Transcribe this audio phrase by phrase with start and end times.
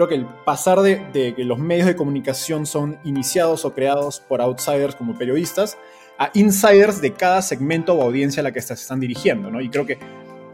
[0.00, 4.40] creo que el pasar de, que los medios de comunicación son iniciados o creados por
[4.40, 5.76] outsiders como periodistas
[6.18, 9.60] a insiders de cada segmento o audiencia a la que se están dirigiendo, ¿no?
[9.60, 9.98] Y creo que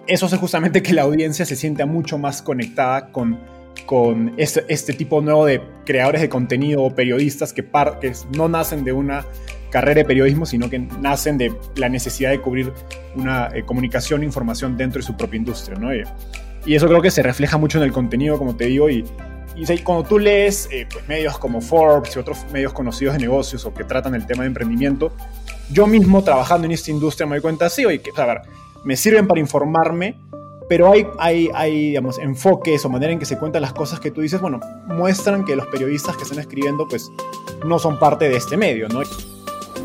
[0.08, 3.38] eso hace justamente que la audiencia se sienta mucho más conectada con,
[3.84, 7.64] con este, este tipo nuevo de creadores de contenido o periodistas que,
[8.00, 9.24] que no nacen de una
[9.70, 12.72] carrera de periodismo, sino que nacen de la necesidad de cubrir
[13.14, 15.94] una eh, comunicación e información dentro de su propia industria, ¿no?
[15.94, 16.02] Y,
[16.74, 19.04] eso creo que se refleja mucho en el contenido, como te digo, y,
[19.56, 23.64] y cuando tú lees eh, pues, medios como Forbes y otros medios conocidos de negocios
[23.64, 25.12] o que tratan el tema de emprendimiento,
[25.70, 28.42] yo mismo trabajando en esta industria me doy cuenta, sí, oye, que, a ver,
[28.84, 30.20] me sirven para informarme,
[30.68, 34.10] pero hay, hay, hay digamos, enfoques o manera en que se cuentan las cosas que
[34.10, 37.10] tú dices, bueno, muestran que los periodistas que están escribiendo, pues,
[37.64, 39.00] no son parte de este medio, ¿no?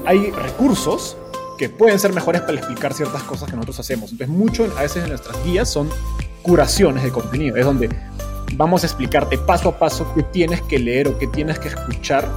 [0.06, 1.18] Hay recursos
[1.58, 4.12] que pueden ser mejores para explicar ciertas cosas que nosotros hacemos.
[4.12, 5.90] Entonces, mucho a veces en nuestras guías son
[6.42, 7.90] curaciones de contenido, es donde
[8.54, 12.28] vamos a explicarte paso a paso qué tienes que leer o qué tienes que escuchar,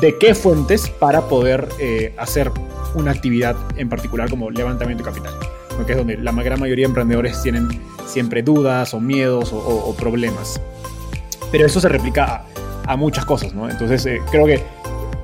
[0.00, 2.50] de qué fuentes para poder eh, hacer
[2.94, 5.34] una actividad en particular como levantamiento de capital,
[5.86, 7.68] que es donde la gran mayoría de emprendedores tienen
[8.06, 10.60] siempre dudas o miedos o, problemas.
[11.50, 12.44] Pero eso se replica
[12.86, 13.68] a, muchas cosas, ¿no?
[13.68, 14.62] Entonces eh, creo que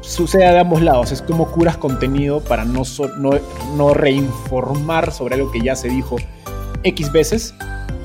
[0.01, 2.83] sucede de ambos lados, es como curas contenido para no,
[3.19, 3.31] no,
[3.77, 6.17] no reinformar sobre algo que ya se dijo
[6.83, 7.55] X veces,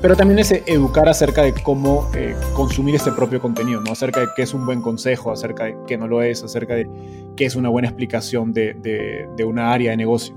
[0.00, 3.92] pero también es educar acerca de cómo eh, consumir este propio contenido, ¿no?
[3.92, 6.88] acerca de qué es un buen consejo, acerca de qué no lo es, acerca de
[7.36, 10.34] qué es una buena explicación de, de, de una área de negocio.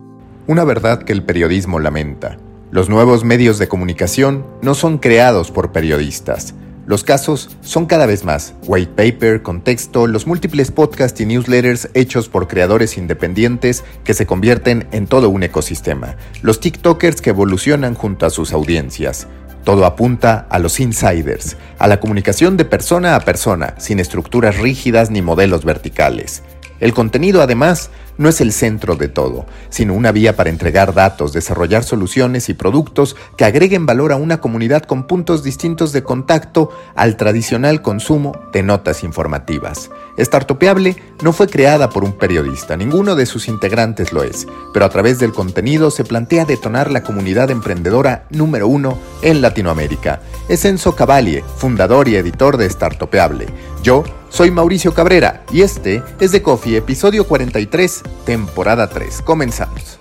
[0.48, 2.38] Una verdad que el periodismo lamenta.
[2.72, 6.56] Los nuevos medios de comunicación no son creados por periodistas,
[6.88, 8.56] los casos son cada vez más.
[8.66, 14.88] White paper, contexto, los múltiples podcasts y newsletters hechos por creadores independientes que se convierten
[14.92, 16.16] en todo un ecosistema.
[16.42, 19.28] Los TikTokers que evolucionan junto a sus audiencias.
[19.64, 25.12] Todo apunta a los insiders, a la comunicación de persona a persona, sin estructuras rígidas
[25.12, 26.44] ni modelos verticales.
[26.80, 31.32] El contenido, además, no es el centro de todo, sino una vía para entregar datos,
[31.32, 36.72] desarrollar soluciones y productos que agreguen valor a una comunidad con puntos distintos de contacto
[36.96, 39.92] al tradicional consumo de notas informativas.
[40.18, 44.90] Startupeable no fue creada por un periodista, ninguno de sus integrantes lo es, pero a
[44.90, 50.22] través del contenido se plantea detonar la comunidad emprendedora número uno en Latinoamérica.
[50.50, 53.48] Es Enzo Cavalli, fundador y editor de Startupeable.
[53.84, 59.22] Yo soy Mauricio Cabrera y este es The Coffee, episodio 43, temporada 3.
[59.22, 60.01] Comenzamos.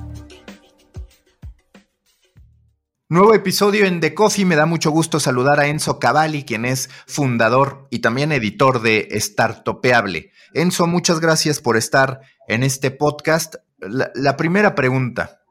[3.11, 4.45] Nuevo episodio en The Coffee.
[4.45, 9.09] Me da mucho gusto saludar a Enzo Cavalli, quien es fundador y también editor de
[9.19, 10.31] Startopeable.
[10.53, 13.55] Enzo, muchas gracias por estar en este podcast.
[13.79, 15.41] La, primera pregunta,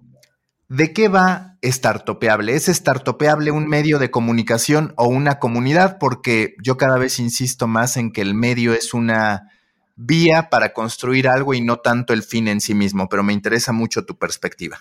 [0.70, 2.54] ¿de qué va Startopeable?
[2.54, 5.98] ¿Es Startopeable un medio de comunicación o una comunidad?
[5.98, 9.50] Porque yo cada vez insisto más en que el medio es una
[9.96, 13.72] vía para construir algo y no tanto el fin en sí mismo, pero me interesa
[13.72, 14.78] mucho tu perspectiva.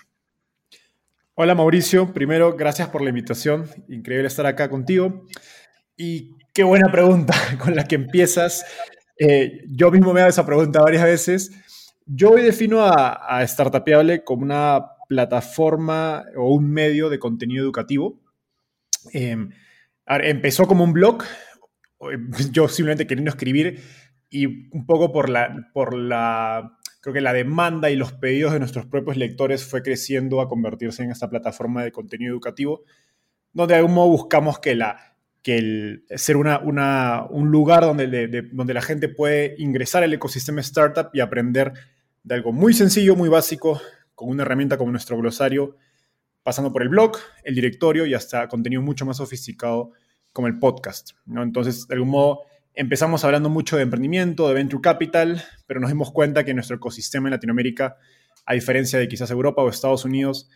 [1.41, 5.25] Hola Mauricio, primero gracias por la invitación, increíble estar acá contigo.
[5.95, 7.33] Y qué buena pregunta
[7.63, 8.65] con la que empiezas.
[9.17, 11.51] Eh, yo mismo me hago esa pregunta varias veces.
[12.05, 18.19] Yo hoy defino a, a Startupeable como una plataforma o un medio de contenido educativo.
[19.13, 19.49] Em,
[20.07, 21.23] empezó como un blog,
[22.51, 23.79] yo simplemente queriendo escribir
[24.29, 24.45] y
[24.75, 28.85] un poco por la, por la creo que la demanda y los pedidos de nuestros
[28.85, 32.83] propios lectores fue creciendo a convertirse en esta plataforma de contenido educativo,
[33.53, 38.49] donde de algún modo buscamos que, la, que el, ser una, una, un lugar donde,
[38.51, 41.73] donde la gente puede ingresar al ecosistema startup y aprender
[42.23, 43.81] de algo muy sencillo, muy básico,
[44.13, 45.77] con una herramienta como nuestro glosario,
[46.43, 49.91] pasando por el blog, el directorio y hasta contenido mucho más sofisticado
[50.33, 51.11] como el podcast.
[51.25, 51.43] ¿no?
[51.43, 52.41] Entonces, de algún modo,
[52.79, 57.27] empezamos hablando mucho de emprendimiento, de venture capital, pero nos dimos cuenta que nuestro ecosistema
[57.27, 57.97] en Latinoamérica,
[58.45, 60.49] a diferencia de quizás Europa o Estados Unidos,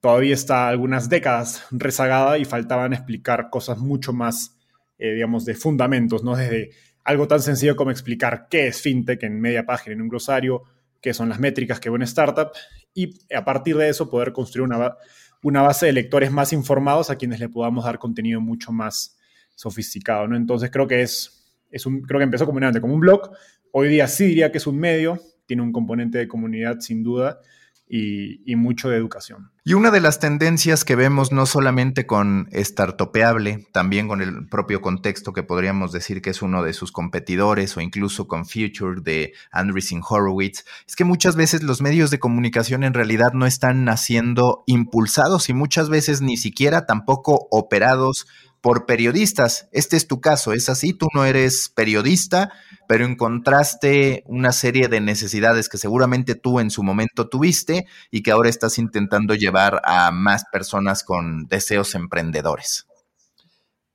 [0.00, 4.56] todavía está algunas décadas rezagada y faltaban explicar cosas mucho más,
[4.98, 6.36] eh, digamos, de fundamentos, ¿no?
[6.36, 6.70] Desde
[7.02, 10.62] algo tan sencillo como explicar qué es fintech en media página, en un glosario,
[11.00, 12.52] qué son las métricas que ve una startup
[12.94, 14.94] y a partir de eso poder construir una,
[15.42, 19.18] una base de lectores más informados a quienes le podamos dar contenido mucho más
[19.56, 20.36] sofisticado, ¿no?
[20.36, 21.43] Entonces creo que es,
[21.74, 23.30] es un, creo que empezó como un blog,
[23.72, 27.40] hoy día sí diría que es un medio, tiene un componente de comunidad sin duda,
[27.88, 29.50] y, mucho de educación.
[29.64, 34.80] Y una de las tendencias que vemos no solamente con Startupeable, también con el propio
[34.80, 39.32] contexto que podríamos decir que es uno de sus competidores o incluso con Future de
[39.52, 44.64] Andreessen Horowitz, es que muchas veces los medios de comunicación en realidad no están siendo
[44.66, 48.26] impulsados y muchas veces ni siquiera tampoco operados
[48.64, 49.68] por periodistas.
[49.72, 52.50] Este es tu caso, es así, tú no eres periodista,
[52.88, 58.30] pero encontraste una serie de necesidades que seguramente tú en su momento tuviste y que
[58.30, 62.86] ahora estás intentando llevar a más personas con deseos emprendedores.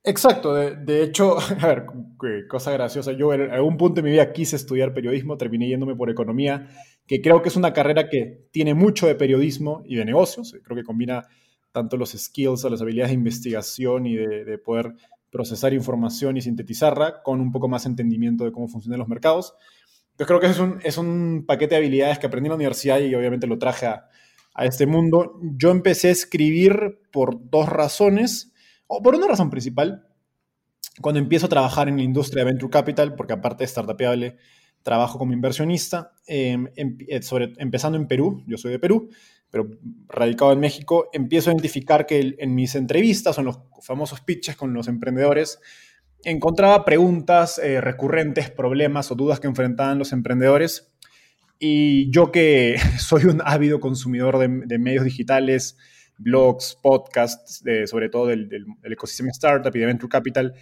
[0.04, 1.86] Exacto, de, hecho, a ver,
[2.48, 6.10] cosa graciosa, yo en algún punto de mi vida quise estudiar periodismo, terminé yéndome por
[6.10, 6.68] economía,
[7.08, 10.76] que creo que es una carrera que tiene mucho de periodismo y de negocios, creo
[10.76, 11.24] que combina
[11.72, 14.94] tanto los skills, las habilidades de investigación y de, poder
[15.30, 19.54] procesar información y sintetizarla con un poco más entendimiento de cómo funcionan los mercados.
[20.18, 22.98] Yo creo que es un, es un paquete de habilidades que aprendí en la universidad
[22.98, 24.08] y obviamente lo traje a,
[24.54, 25.38] a este mundo.
[25.42, 28.52] Yo empecé a escribir por dos razones,
[28.86, 30.06] o por una razón principal.
[31.00, 34.36] Cuando empiezo a trabajar en la industria de Venture Capital, porque aparte de startupeable,
[34.82, 39.10] trabajo como inversionista, em, em, eh, sobre, empezando en Perú, yo soy de Perú,
[39.50, 39.68] pero
[40.08, 44.56] radicado en México, empiezo a identificar que en mis entrevistas o en los famosos pitches
[44.56, 45.60] con los emprendedores,
[46.24, 50.92] encontraba preguntas eh, recurrentes, problemas o dudas que enfrentaban los emprendedores.
[51.58, 55.76] Y yo que soy un ávido consumidor de, medios digitales,
[56.18, 60.54] blogs, podcasts, sobre todo del, ecosistema startup y de venture capital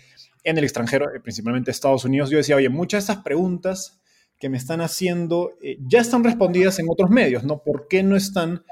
[0.45, 4.01] en el extranjero, eh, principalmente Estados Unidos, yo decía, oye, muchas de estas preguntas
[4.39, 7.63] que me están haciendo eh, ya están respondidas en otros medios, ¿no?
[7.63, 8.63] ¿Por qué no están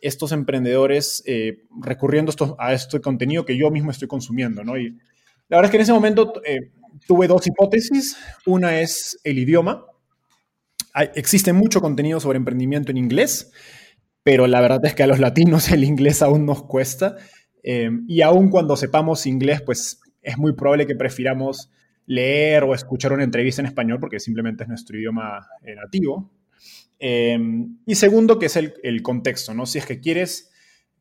[0.00, 4.78] estos emprendedores eh, recurriendo a este contenido que yo mismo estoy consumiendo, ¿no?
[4.78, 4.90] Y
[5.48, 6.70] la verdad es que en ese momento eh,
[7.06, 8.16] tuve dos hipótesis.
[8.46, 9.84] Una es el idioma.
[11.14, 13.50] existe mucho contenido sobre emprendimiento en inglés,
[14.22, 17.16] pero la verdad es que a los latinos el inglés aún nos cuesta.
[18.06, 21.70] y aún cuando sepamos inglés, pues es muy probable que prefiramos
[22.06, 26.30] leer o escuchar una entrevista en español porque simplemente es nuestro idioma eh, nativo.
[26.98, 29.66] Em, y segundo, que es el, contexto, ¿no?
[29.66, 30.50] Si es que quieres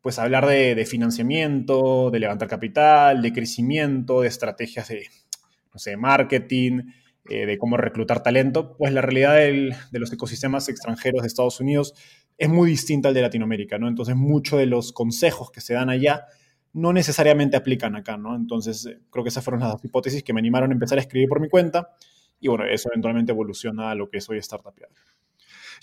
[0.01, 5.07] pues hablar de, financiamiento, de levantar capital, de crecimiento, de estrategias de,
[5.73, 6.91] no sé, marketing,
[7.27, 11.95] eh, de cómo reclutar talento, pues la realidad de los ecosistemas extranjeros de Estados Unidos
[12.37, 13.87] es muy distinta al de Latinoamérica, ¿no?
[13.87, 16.25] Entonces, muchos de los consejos que se dan allá
[16.75, 18.35] no necesariamente aplican acá, ¿no?
[18.35, 21.01] Entonces, eh, creo que esas fueron las dos hipótesis que me animaron a empezar a
[21.01, 21.95] escribir por mi cuenta
[22.39, 24.73] y bueno, eso eventualmente evoluciona a lo que soy startup.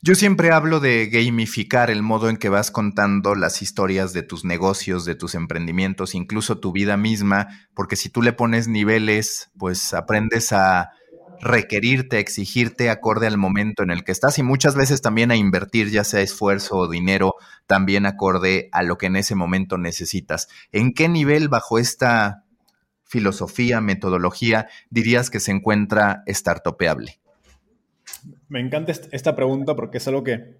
[0.02, 4.44] Yo siempre hablo de gamificar el modo en que vas contando las historias de tus
[4.44, 9.94] negocios, de tus emprendimientos, incluso tu vida misma, porque si tú le pones niveles, pues
[9.94, 10.90] aprendes a
[11.42, 15.90] requerirte, exigirte acorde al momento en el que estás y muchas veces también a invertir
[15.90, 17.34] ya sea esfuerzo o dinero
[17.66, 20.48] también acorde a lo que en ese momento necesitas.
[20.70, 22.44] ¿En qué nivel bajo esta
[23.04, 27.18] filosofía, metodología dirías que se encuentra startupeable?
[28.48, 30.58] Me encanta esta pregunta porque es algo que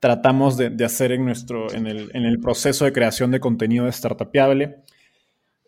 [0.00, 4.82] tratamos de, hacer en, nuestro, en el, proceso de creación de contenido de startupeable.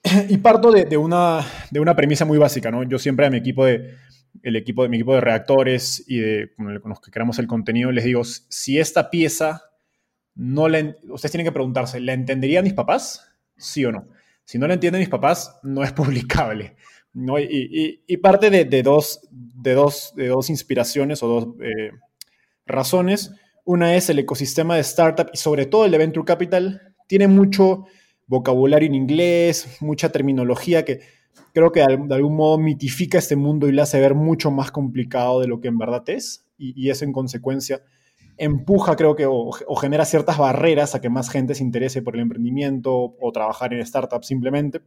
[0.29, 2.83] Y parto de, una, de una premisa muy básica, ¿no?
[2.83, 3.95] Yo siempre a mi equipo de,
[4.43, 7.93] el equipo de mi equipo de redactores y de con los que creamos el contenido,
[7.93, 9.63] les digo, si esta pieza
[10.35, 13.33] no la, ustedes tienen que preguntarse, ¿la entenderían mis papás?
[13.57, 14.09] Sí o no.
[14.45, 16.77] Si no la entienden mis papás, no es publicable.
[17.13, 17.39] ¿no?
[17.39, 21.91] Y, parte de, dos, de, dos, de dos inspiraciones o dos eh,
[22.67, 23.33] razones.
[23.65, 26.95] Una es el ecosistema de startup y sobre todo el de Venture Capital.
[27.09, 27.87] Tiene mucho
[28.27, 31.01] vocabulario en inglés, mucha terminología que
[31.57, 35.41] creo que de algún modo mitifica este mundo y le hace ver mucho más complicado
[35.41, 37.81] de lo que en verdad es, y, eso en consecuencia
[38.37, 42.21] empuja, creo que, o, genera ciertas barreras a que más gente se interese por el
[42.21, 44.83] emprendimiento o trabajar en startups simplemente.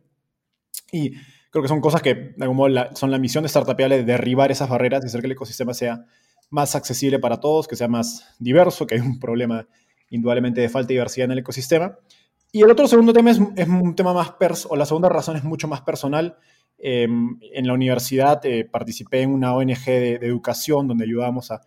[0.92, 1.14] Y
[1.50, 4.52] creo que son cosas que, de algún modo, son la misión de Startupiable de derribar
[4.52, 6.06] esas barreras y hacer que el ecosistema sea
[6.52, 9.68] más accesible para todos, que sea más diverso, que hay un problema
[10.12, 11.98] indudablemente de falta de diversidad en el ecosistema.
[12.52, 14.34] Y el otro segundo tema es, un tema más,
[14.70, 16.38] o la segunda razón es mucho más personal.
[16.82, 21.62] Em, en la universidad eh, participé en una ONG de, educación donde ayudábamos a,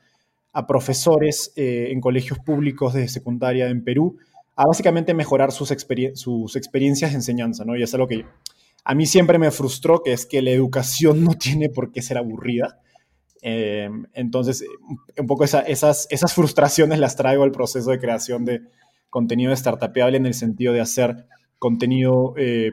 [0.67, 4.19] profesores eh, en colegios públicos de secundaria en Perú
[4.55, 5.75] a básicamente mejorar sus,
[6.15, 7.75] sus experiencias de enseñanza, ¿no?
[7.75, 8.27] Y es algo que
[8.85, 12.19] a mí siempre me frustró, que es que la educación no tiene por qué ser
[12.19, 12.81] aburrida.
[13.41, 14.65] Em, entonces,
[15.19, 18.61] un poco esas, esas frustraciones las traigo al proceso de creación de
[19.09, 21.27] contenido startupeable en el sentido de hacer
[21.59, 22.73] contenido eh,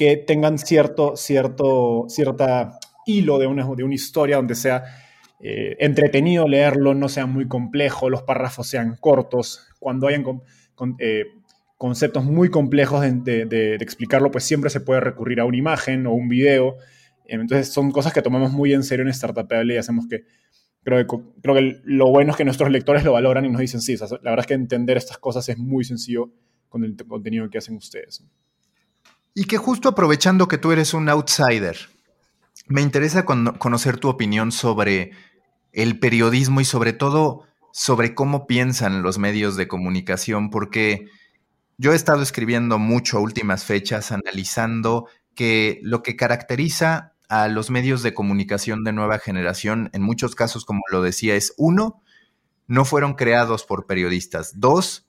[0.00, 4.82] que tengan cierto, cierto, cierta hilo de una, de una historia donde sea
[5.40, 9.68] eh, entretenido leerlo, no sea muy complejo, los párrafos sean cortos.
[9.78, 10.24] Cuando hayan
[11.00, 11.26] eh,
[11.76, 16.30] conceptos muy complejos de, explicarlo, pues siempre se puede recurrir a una imagen o un
[16.30, 16.76] video.
[17.26, 20.24] Entonces son cosas que tomamos muy en serio en Startupable y hacemos que
[20.82, 23.82] creo, que creo que lo bueno es que nuestros lectores lo valoran y nos dicen,
[23.82, 26.30] sí, la verdad es que entender estas cosas es muy sencillo
[26.70, 28.24] con el contenido que hacen ustedes.
[29.34, 31.76] Y que justo aprovechando que tú eres un outsider,
[32.66, 35.12] me interesa conocer tu opinión sobre
[35.72, 41.06] el periodismo y sobre todo sobre cómo piensan los medios de comunicación, porque
[41.78, 48.02] yo he estado escribiendo mucho últimas fechas, analizando que lo que caracteriza a los medios
[48.02, 52.02] de comunicación de nueva generación, en muchos casos, como lo decía, es uno,
[52.66, 54.58] no fueron creados por periodistas.
[54.58, 55.08] Dos,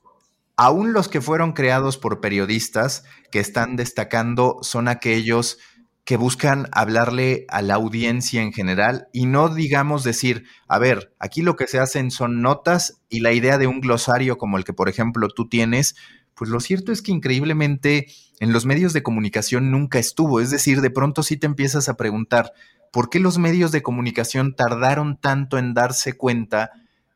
[0.61, 5.57] aún los que fueron creados por periodistas que están destacando son aquellos
[6.03, 11.41] que buscan hablarle a la audiencia en general y no digamos decir, a ver, aquí
[11.41, 14.71] lo que se hacen son notas y la idea de un glosario como el que
[14.71, 15.95] por ejemplo tú tienes,
[16.35, 18.05] pues lo cierto es que increíblemente
[18.39, 21.97] en los medios de comunicación nunca estuvo, es decir, de pronto sí te empiezas a
[21.97, 22.53] preguntar,
[22.91, 26.69] ¿por qué los medios de comunicación tardaron tanto en darse cuenta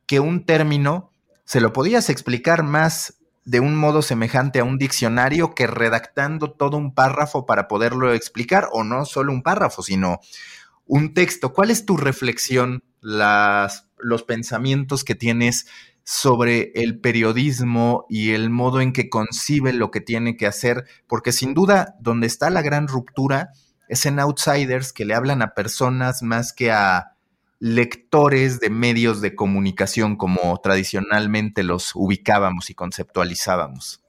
[0.08, 1.12] que un término
[1.44, 6.78] se lo podías explicar más de un modo semejante a un diccionario que redactando todo
[6.78, 10.20] un párrafo para poderlo explicar, o no solo un párrafo, sino
[10.86, 11.54] un texto.
[11.54, 15.68] ¿Cuál es tu reflexión, las, los pensamientos que tienes
[16.04, 20.86] sobre el periodismo y el modo en que concibe lo que tiene que hacer?
[21.08, 23.52] Porque sin duda, donde está la gran ruptura
[23.88, 27.15] es en outsiders que le hablan a personas más que a
[27.60, 34.02] lectores de medios de comunicación como tradicionalmente los ubicábamos y conceptualizábamos.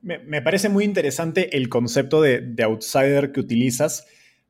[0.00, 4.06] Me, parece muy interesante el concepto de, outsider que utilizas,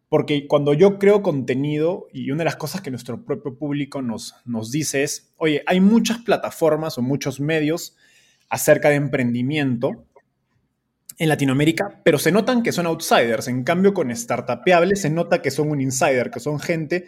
[0.09, 4.35] porque cuando yo creo contenido, y una de las cosas que nuestro propio público nos,
[4.45, 7.97] nos dice es, oye, hay muchas plataformas o muchos medios
[8.51, 10.05] acerca de emprendimiento
[11.19, 13.49] en Latinoamérica, pero se notan que son outsiders.
[13.49, 17.07] En cambio, con Startupeable se nota que son un insider, que son gente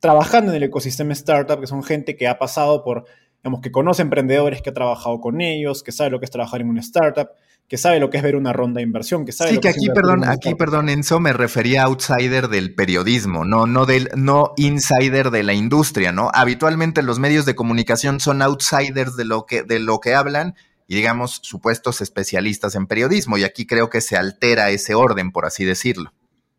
[0.00, 3.04] trabajando en el ecosistema startup, que son gente que ha pasado por,
[3.42, 6.60] digamos, que conoce emprendedores, que ha trabajado con ellos, que sabe lo que es trabajar
[6.60, 7.28] en una startup,
[7.68, 9.68] que sabe lo que es ver una ronda de inversión, que sabe sí, lo que,
[9.68, 14.52] aquí, perdón, aquí, perdón, Enzo, me refería a outsider del periodismo, no, no del, no
[14.56, 16.30] insider de la industria, ¿no?
[16.32, 20.54] Habitualmente los medios de comunicación son outsiders de lo que, de lo que hablan
[20.86, 25.44] y digamos supuestos especialistas en periodismo, y aquí creo que se altera ese orden, por
[25.44, 26.12] así decirlo.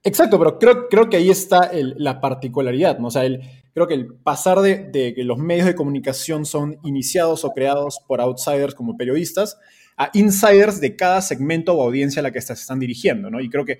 [0.07, 3.07] Exacto, pero creo, creo que ahí está la particularidad, ¿no?
[3.07, 3.41] O sea, el,
[3.73, 8.21] creo que el pasar de, que los medios de comunicación son iniciados o creados por
[8.21, 9.57] outsiders como periodistas
[9.97, 13.41] a insiders de cada segmento o audiencia a la que se están dirigiendo, ¿no?
[13.41, 13.79] Y creo que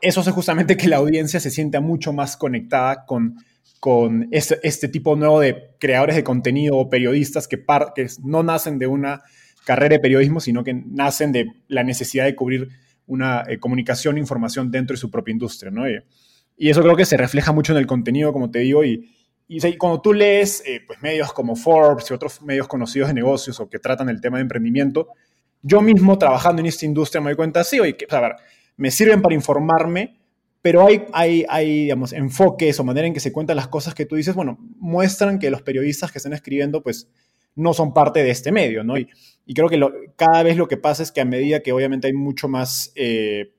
[0.00, 3.36] eso hace justamente que la audiencia se sienta mucho más conectada con,
[3.78, 7.62] con este, este tipo nuevo de creadores de contenido o periodistas que,
[7.94, 9.20] que no nacen de una
[9.66, 12.68] carrera de periodismo, sino que nacen de la necesidad de cubrir
[13.08, 15.84] una eh, comunicación e información dentro de su propia industria, ¿no?
[16.60, 19.08] y eso creo que se refleja mucho en el contenido, como te digo, y,
[19.48, 23.58] y, cuando tú lees eh, pues, medios como Forbes y otros medios conocidos de negocios
[23.60, 25.08] o que tratan el tema de emprendimiento,
[25.62, 28.32] yo mismo trabajando en esta industria me doy cuenta, sí, oye, que, a ver,
[28.76, 30.18] me sirven para informarme,
[30.60, 34.58] pero hay, enfoques o manera en que se cuentan las cosas que tú dices, bueno,
[34.76, 37.08] muestran que los periodistas que están escribiendo, pues,
[37.58, 38.96] no son parte de este medio, ¿no?
[38.96, 39.08] Y,
[39.54, 39.80] creo que
[40.16, 43.54] cada vez lo que pasa es que a medida que obviamente hay mucho más, eh,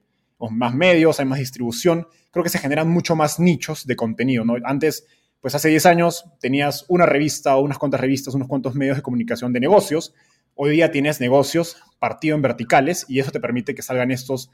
[0.51, 4.55] más medios, hay más distribución, creo que se generan mucho más nichos de contenido, ¿no?
[4.63, 5.07] Antes,
[5.41, 9.01] pues hace 10 años tenías una revista o unas cuantas revistas, unos cuantos medios de
[9.01, 10.13] comunicación de negocios.
[10.53, 14.51] Hoy día tienes negocios partido en verticales y eso te permite que salgan estos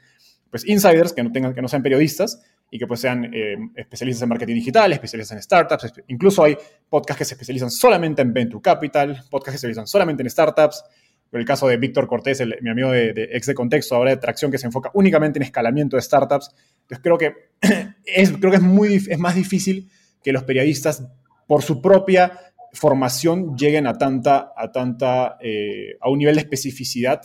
[0.50, 4.22] pues, insiders que no, tengan, que no sean periodistas y que pues sean eh, especialistas
[4.22, 6.56] en marketing digital, especialistas en startups, incluso hay
[6.88, 10.84] podcasts que se especializan solamente en venture capital, podcasts que se especializan solamente en startups,
[11.32, 14.58] el caso de Víctor Cortés, mi amigo de, ex de contexto, ahora de tracción, que
[14.58, 16.50] se enfoca únicamente en escalamiento de startups.
[16.82, 17.34] Entonces creo que
[18.04, 19.90] es, creo que es, muy, es más difícil
[20.22, 21.06] que los periodistas,
[21.46, 22.32] por su propia
[22.72, 27.22] formación, lleguen a tanta, a tanta, eh, a un nivel de especificidad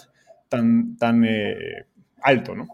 [0.47, 1.85] tan, tan eh,
[2.21, 2.67] alto, ¿no?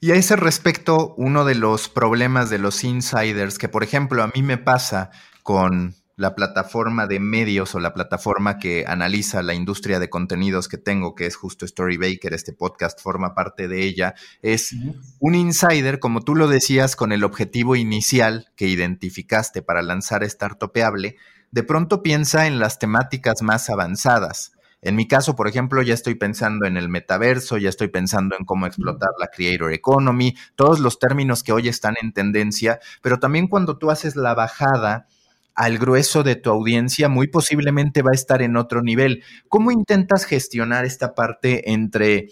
[0.00, 4.28] Y a ese respecto, uno de los problemas de los insiders, que por ejemplo a
[4.28, 5.10] mí me pasa
[5.42, 10.78] con la plataforma de medios o la plataforma que analiza la industria de contenidos que
[10.78, 14.74] tengo, que es justo Storybaker, este podcast forma parte de ella, es
[15.20, 21.16] un insider, como tú lo decías, con el objetivo inicial que identificaste para lanzar Startupeable,
[21.50, 24.52] de pronto piensa en las temáticas más avanzadas.
[24.80, 28.44] En mi caso, por ejemplo, ya estoy pensando en el metaverso, ya estoy pensando en
[28.44, 33.48] cómo explotar la creator economy, todos los términos que hoy están en tendencia, pero también
[33.48, 35.08] cuando tú haces la bajada
[35.54, 39.24] al grueso de tu audiencia, muy posiblemente va a estar en otro nivel.
[39.48, 42.28] ¿Cómo intentas gestionar esta parte entre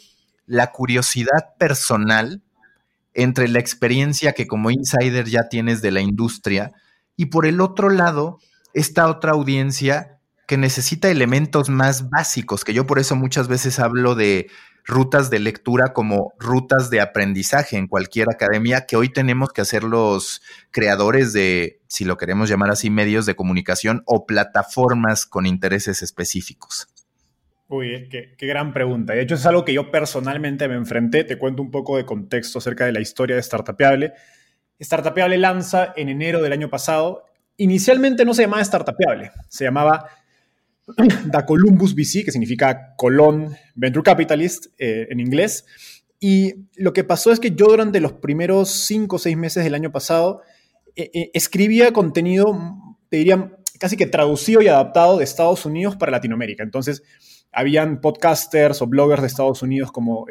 [0.46, 2.44] la curiosidad personal,
[3.14, 6.72] entre la experiencia que como insider ya tienes de la industria,
[7.16, 8.38] y por el otro lado,
[8.74, 10.15] esta otra audiencia
[10.46, 14.48] que necesita elementos más básicos, que yo por eso muchas veces hablo de
[14.84, 19.82] rutas de lectura como rutas de aprendizaje en cualquier academia que hoy tenemos que hacer
[19.82, 26.02] los creadores de, si lo queremos llamar así, medios de comunicación o plataformas con intereses
[26.02, 26.88] específicos?
[27.68, 29.12] Uy, qué, gran pregunta.
[29.12, 31.24] De hecho, es algo que yo personalmente me enfrenté.
[31.24, 34.12] Te cuento un poco de contexto acerca de la historia de Startupeable.
[34.80, 37.24] Startupeable lanza en enero del año pasado.
[37.56, 40.08] Inicialmente no se llamaba Startupeable, se llamaba
[41.26, 45.64] da Columbus VC, que significa Colón Venture Capitalist eh, en inglés.
[46.21, 49.75] Y lo que pasó es que yo durante los primeros cinco o seis meses del
[49.75, 50.43] año pasado
[50.95, 52.47] eh, eh, escribía contenido,
[53.11, 56.62] te diría, casi que traducido y adaptado de Estados Unidos para Latinoamérica.
[56.62, 57.02] Entonces,
[57.52, 60.26] habían podcasters o bloggers de Estados Unidos como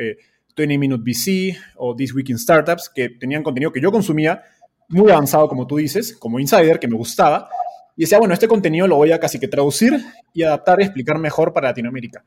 [0.58, 4.44] 20 Minute VC o This Week in Startups que tenían contenido que yo consumía
[4.90, 7.50] muy avanzado, como tú dices, como insider, que me gustaba,
[7.96, 9.94] y decía, bueno, este contenido lo voy a casi que traducir
[10.34, 12.24] y adaptar y explicar mejor para Latinoamérica.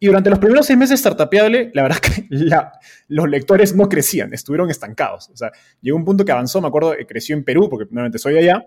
[0.00, 2.26] Y durante los primeros seis meses de Startupeable, la verdad que
[3.08, 5.30] los lectores no crecían, estuvieron estancados.
[5.30, 8.36] O sea, llegó un punto que avanzó, me acuerdo, creció en Perú, porque nuevamente soy
[8.36, 8.66] allá,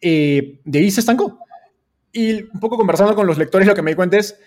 [0.00, 1.38] eh, de ahí se estancó.
[2.12, 4.40] Y un poco conversando con los lectores, lo que me di cuenta es,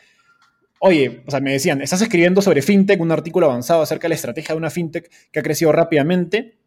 [0.80, 4.16] oye, o sea, me decían, estás escribiendo sobre FinTech, un artículo avanzado acerca de la
[4.16, 6.58] estrategia de una FinTech que ha crecido rápidamente,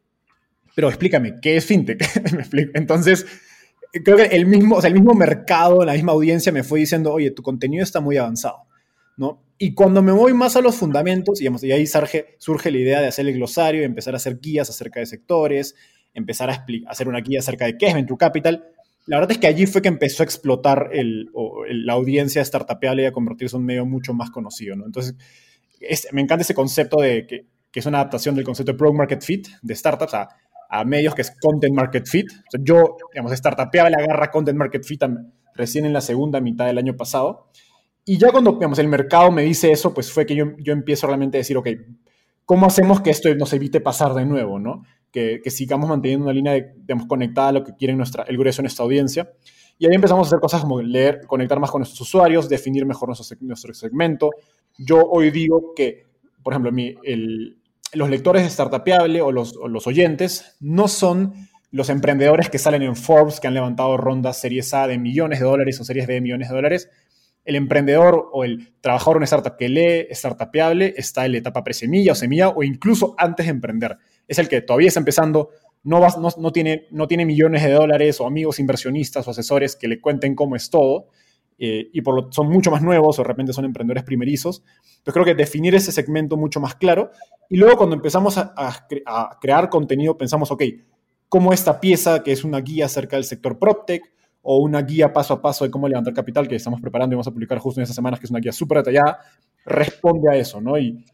[0.75, 2.03] pero explícame, ¿qué es FinTech?
[2.75, 3.27] Entonces,
[3.93, 7.13] creo que el mismo, o sea, el mismo mercado, la misma audiencia me fue diciendo,
[7.13, 8.67] oye, tu contenido está muy avanzado,
[9.17, 9.43] ¿no?
[9.59, 13.01] Y cuando me voy más a los fundamentos, digamos, y ahí surge, surge la idea
[13.01, 15.75] de hacer el glosario, empezar a hacer guías acerca de sectores,
[16.15, 18.65] empezar a hacer una guía acerca de qué es Venture Capital,
[19.07, 21.31] la verdad es que allí fue que empezó a explotar el,
[21.69, 24.87] la audiencia startupeable y a convertirse en un medio mucho más conocido, ¿no?
[24.87, 25.17] Entonces,
[26.13, 29.23] me encanta ese concepto de que, que, es una adaptación del concepto de Product Market
[29.23, 30.15] Fit de startups
[30.73, 32.27] a medios que es Content Market Fit.
[32.59, 35.03] yo, digamos, startupeaba la agarra Content Market Fit
[35.55, 37.51] recién en la segunda mitad del año pasado.
[38.07, 41.07] Y ya cuando, digamos, el mercado me dice eso, pues fue que yo, yo empiezo
[41.07, 41.69] realmente a decir, ok,
[42.47, 44.83] ¿cómo hacemos que esto nos evite pasar de nuevo, no?
[45.11, 48.39] Que, que sigamos manteniendo una línea, de, digamos, conectada a lo que quiere nuestra, el
[48.39, 49.31] grueso de nuestra audiencia.
[49.79, 53.11] Y ahí empezamos a hacer cosas como leer, conectar más con nuestros usuarios, definir mejor
[53.11, 54.31] nuestro, nuestro segmento.
[54.79, 56.07] Yo hoy digo que,
[56.43, 57.59] por ejemplo, mi, el,
[57.93, 61.35] los lectores de Startupeable o los, los oyentes no son
[61.71, 65.47] los emprendedores que salen en Forbes, que han levantado rondas series A de millones de
[65.47, 66.91] dólares o series B de millones de dólares.
[67.45, 71.65] El emprendedor o el trabajador en una startup que lee Startupeable está en la etapa
[71.65, 73.97] presemilla o semilla o incluso antes de emprender.
[74.29, 75.49] Es el que todavía está empezando,
[75.83, 76.07] no,
[76.39, 80.35] no, tiene, no tiene millones de dólares o amigos inversionistas o asesores que le cuenten
[80.35, 81.09] cómo es todo.
[81.59, 84.63] Eh, y por lo, son mucho más nuevos o de repente son emprendedores primerizos.
[85.03, 87.11] Entonces creo que definir ese segmento mucho más claro
[87.49, 88.87] y luego cuando empezamos a,
[89.41, 90.63] crear contenido, pensamos, ok,
[91.29, 94.03] ¿cómo esta pieza, que es una guía acerca del sector PropTech,
[94.43, 97.27] o una guía paso a paso de cómo levantar capital, que estamos preparando y vamos
[97.27, 99.19] a publicar justo en estas semanas, que es una guía súper detallada,
[99.65, 100.79] responde a eso, ¿no?
[100.79, 101.05] Y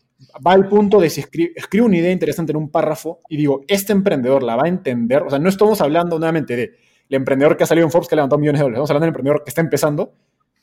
[0.46, 3.92] va al punto de si escribe, una idea interesante en un párrafo y digo, este
[3.92, 6.62] emprendedor la va a entender, o sea, no estamos hablando nuevamente de
[7.09, 9.07] el emprendedor que ha salido en Forbes que ha levantado millones de dólares, estamos hablando
[9.07, 10.12] del emprendedor que está empezando,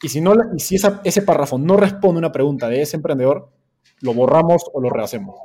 [0.06, 3.50] y si, no, y si ese párrafo no responde una pregunta de ese emprendedor,
[4.02, 5.36] lo borramos o lo rehacemos.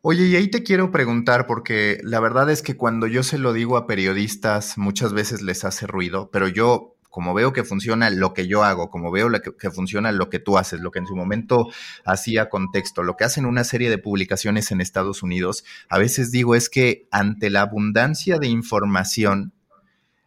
[0.00, 3.52] Oye, y ahí te quiero preguntar, porque la verdad es que cuando yo se lo
[3.52, 8.32] digo a periodistas, muchas veces les hace ruido, pero yo, como veo que funciona lo
[8.32, 11.14] que yo hago, como veo que, funciona lo que tú haces, lo que en su
[11.14, 11.66] momento
[12.06, 16.54] hacía contexto, lo que hacen una serie de publicaciones en Estados Unidos, a veces digo
[16.54, 19.52] es que ante la abundancia de información,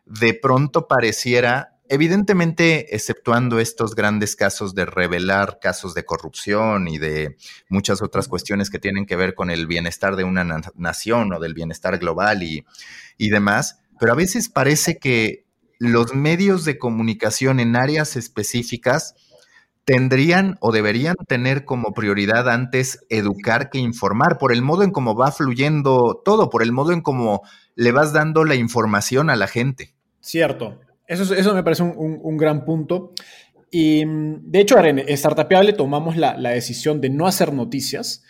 [0.05, 7.35] de pronto pareciera Evidentemente, exceptuando estos grandes casos de revelar casos de corrupción y de
[7.67, 11.53] muchas otras cuestiones que tienen que ver con el bienestar de una nación o del
[11.53, 12.65] bienestar global y,
[13.17, 15.43] y demás, pero a veces parece que
[15.79, 19.13] los medios de comunicación en áreas específicas
[19.83, 25.13] tendrían o deberían tener como prioridad antes educar que informar, por el modo en cómo
[25.13, 27.41] va fluyendo todo, por el modo en cómo
[27.75, 29.93] le vas dando la información a la gente.
[30.21, 30.79] Cierto,
[31.11, 33.11] Eso, eso me parece un, gran punto.
[33.69, 38.23] Y de hecho, en Startupiable tomamos la, la, decisión de no hacer noticias,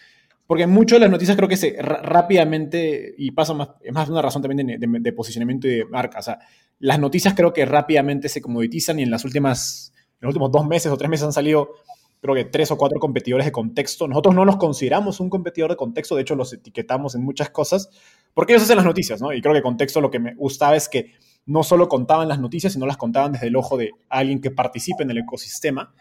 [0.48, 4.24] porque muchas de las noticias creo que se rápidamente, y pasa más, es más una
[4.24, 6.40] razón también de, posicionamiento y de marca, o sea,
[6.80, 10.66] las noticias creo que rápidamente se comoditizan y en las últimas, en los últimos dos
[10.68, 11.76] meses o tres meses han salido
[12.20, 14.08] creo que tres o cuatro competidores de contexto.
[14.08, 17.90] Nosotros no nos consideramos un competidor de contexto, de hecho los etiquetamos en muchas cosas,
[18.34, 19.34] porque ellos hacen las noticias, ¿no?
[19.34, 21.14] Y creo que contexto lo que me gustaba es que
[21.46, 25.04] no solo contaban las noticias, sino las contaban desde el ojo de alguien que participe
[25.04, 25.94] en el ecosistema.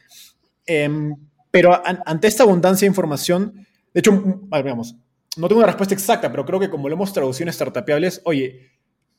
[0.67, 1.15] Em,
[1.51, 6.61] pero ante esta abundancia de información, de hecho, no tengo una respuesta exacta, pero creo
[6.61, 8.71] que como lo hemos traducido en Startupiables, oye,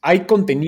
[0.01, 0.25] hay,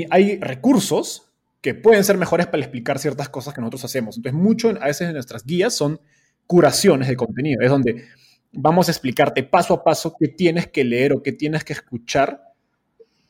[0.10, 4.18] hay recursos que pueden ser mejores para explicar ciertas cosas que nosotros hacemos.
[4.18, 6.00] Entonces, mucho a veces en nuestras guías son
[6.46, 7.62] curaciones de contenido.
[7.62, 8.04] Es donde
[8.52, 12.53] vamos a explicarte paso a paso qué tienes que leer o qué tienes que escuchar,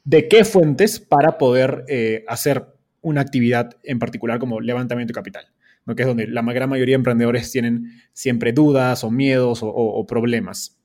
[0.04, 2.68] de qué fuentes para poder eh, hacer
[3.02, 5.46] una actividad en particular como levantamiento de capital,
[5.86, 5.96] ¿no?
[5.96, 10.80] que es donde la gran mayoría de emprendedores tienen siempre dudas o miedos o, problemas.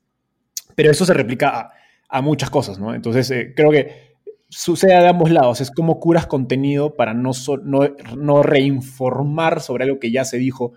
[0.74, 1.70] Pero eso se replica
[2.08, 2.94] a, muchas cosas, ¿no?
[2.94, 4.16] Entonces, eh, creo que
[4.48, 5.60] sucede de ambos lados.
[5.60, 7.32] Es como curas contenido para no,
[7.64, 7.80] no,
[8.16, 10.72] no reinformar sobre algo que ya se dijo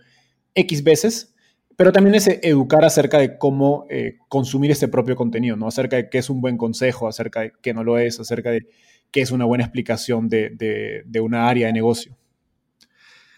[0.55, 1.30] X veces,
[1.81, 5.67] pero también es educar acerca de cómo eh, consumir este propio contenido, ¿no?
[5.67, 8.67] Acerca de qué es un buen consejo, acerca de qué no lo es, acerca de
[9.09, 12.15] qué es una buena explicación de, de, de una área de negocio.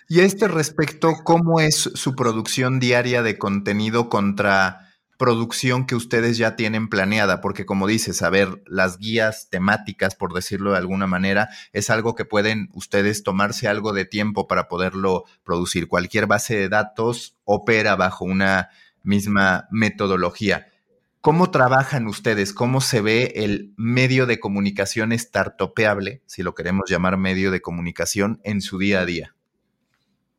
[0.09, 4.82] Y a este respecto, ¿cómo es su producción diaria de contenido contra
[5.23, 10.73] producción que ustedes ya tienen planeada, porque como dices, saber las guías temáticas, por decirlo
[10.73, 15.87] de alguna manera, es algo que pueden ustedes tomarse algo de tiempo para poderlo producir.
[15.87, 18.67] Cualquier base de datos opera bajo una
[19.01, 20.67] misma metodología.
[21.21, 22.51] ¿Cómo trabajan ustedes?
[22.51, 28.41] ¿Cómo se ve el medio de comunicación startupeable, si lo queremos llamar medio de comunicación,
[28.43, 29.35] en su día a día?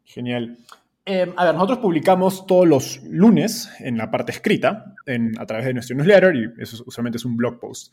[0.04, 0.58] Genial.
[1.06, 4.94] Em, a ver, nosotros publicamos todos los lunes en la parte escrita,
[5.38, 7.92] a través de nuestro newsletter, y eso usualmente es un blog post.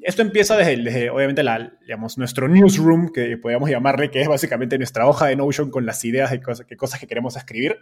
[0.00, 1.72] Esto empieza desde, obviamente, la,
[2.16, 6.30] nuestro newsroom, que podríamos llamarle, que es básicamente nuestra hoja de Notion con las ideas
[6.30, 7.78] de cosas, cosas que queremos escribir.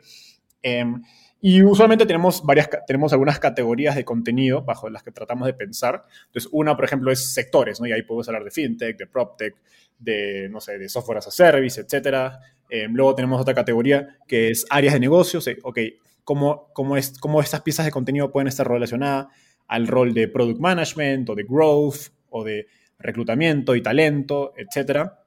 [0.62, 1.02] Em,
[1.40, 6.04] y usualmente tenemos, varias, tenemos algunas categorías de contenido bajo las que tratamos de pensar.
[6.26, 7.86] Entonces, una, por ejemplo, es sectores, ¿no?
[7.86, 9.54] Y ahí podemos hablar de fintech, de proptech,
[9.98, 12.40] de, no sé, de software as a service, etcétera.
[12.68, 15.48] Eh, luego tenemos otra categoría que es áreas de negocios.
[15.62, 15.78] ok,
[16.24, 19.26] ¿cómo, cómo, es, ¿cómo estas piezas de contenido pueden estar relacionadas
[19.66, 22.66] al rol de product management o de growth o de
[22.98, 25.24] reclutamiento y talento, etcétera?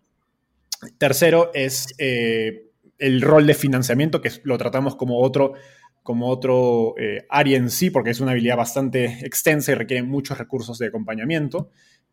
[0.98, 5.54] Tercero es eh, el rol de financiamiento, que lo tratamos como otro,
[6.04, 10.38] como otro eh, área en sí, porque es una habilidad bastante extensa y requiere muchos
[10.38, 11.70] recursos de acompañamiento.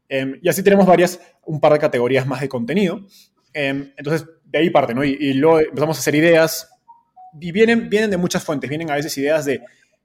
[0.08, 3.00] Em, y así tenemos varias, un par de categorías más de contenido.
[3.52, 5.02] Em, entonces, de ahí parte, ¿no?
[5.02, 6.70] Y, luego empezamos a hacer ideas.
[7.40, 8.70] Y vienen, vienen de muchas fuentes.
[8.70, 9.62] Vienen a veces ideas de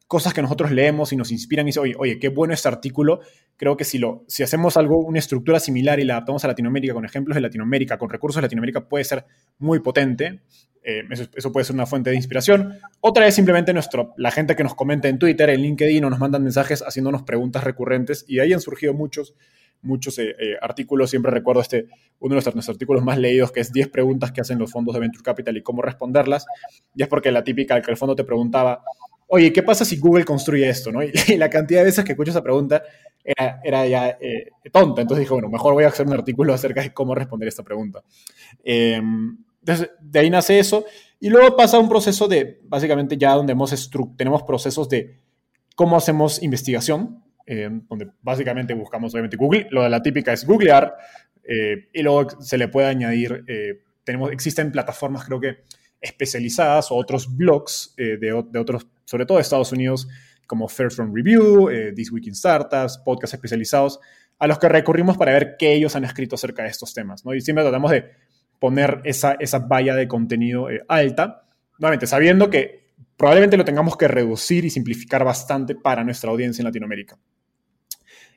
[0.08, 3.20] cosas que nosotros leemos y nos inspiran y dicen, oye, oye, qué bueno este artículo.
[3.58, 6.96] Creo que si, lo, si hacemos algo, una estructura similar y la adaptamos a Latinoamérica,
[6.96, 9.24] con ejemplos de Latinoamérica, con recursos de Latinoamérica, puede ser
[9.60, 10.40] muy potente.
[10.82, 11.04] Eh,
[11.36, 12.80] eso, puede ser una fuente de inspiración.
[13.02, 16.18] Otra es simplemente nuestro, la gente que nos comenta en Twitter, en LinkedIn o nos
[16.18, 19.36] mandan mensajes haciéndonos preguntas recurrentes y ahí han surgido muchos
[19.82, 21.10] muchos eh, eh, artículos.
[21.10, 21.88] Siempre recuerdo este,
[22.20, 25.00] uno de nuestros, artículos más leídos, que es 10 preguntas que hacen los fondos de
[25.00, 26.46] Venture Capital y cómo responderlas.
[26.96, 28.84] Y es porque la típica que el fondo te preguntaba,
[29.28, 30.92] oye, ¿qué pasa si Google construye esto?
[30.92, 31.00] ¿no?
[31.28, 32.84] Y, la cantidad de veces que escucho esa pregunta
[33.64, 35.02] era, ya eh, tonta.
[35.02, 38.04] Entonces dije, bueno, mejor voy a hacer un artículo acerca de cómo responder esta pregunta.
[38.64, 40.86] Em, entonces, de ahí nace eso.
[41.20, 45.20] Y luego pasa un proceso de, básicamente ya donde hemos tenemos procesos de
[45.76, 49.68] cómo hacemos investigación, eh, donde básicamente buscamos obviamente Google.
[49.72, 50.96] Lo de la típica es googlear
[51.44, 55.64] eh, y luego se le puede añadir, eh, tenemos, existen plataformas creo que
[56.00, 60.08] especializadas o otros blogs de, de, otros, sobre todo de Estados Unidos,
[60.46, 64.00] como First From Review, This Week in Startups, podcasts especializados,
[64.38, 67.26] a los que recurrimos para ver qué ellos han escrito acerca de estos temas.
[67.26, 67.34] ¿no?
[67.34, 68.12] Y siempre tratamos de
[68.60, 71.48] poner esa, esa valla de contenido alta,
[71.80, 76.68] nuevamente sabiendo que probablemente lo tengamos que reducir y simplificar bastante para nuestra audiencia en
[76.68, 77.18] Latinoamérica.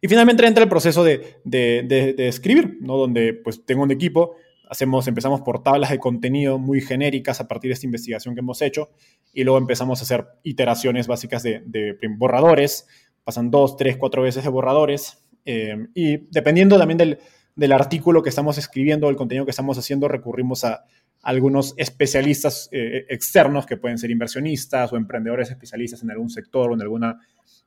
[0.04, 2.96] Y finalmente entra el proceso de, escribir, ¿no?
[2.96, 4.34] donde pues tengo un equipo,
[4.68, 8.62] hacemos, empezamos por tablas de contenido muy genéricas a partir de esta investigación que hemos
[8.62, 8.90] hecho
[9.32, 12.88] y luego empezamos a hacer iteraciones básicas de, borradores,
[13.22, 16.98] pasan dos, tres, cuatro veces de borradores eh, y dependiendo también
[17.54, 20.84] del, artículo que estamos escribiendo, del contenido que estamos haciendo, recurrimos a,
[21.22, 26.74] algunos especialistas eh, externos que pueden ser inversionistas o emprendedores especialistas en algún sector o
[26.74, 27.20] en alguna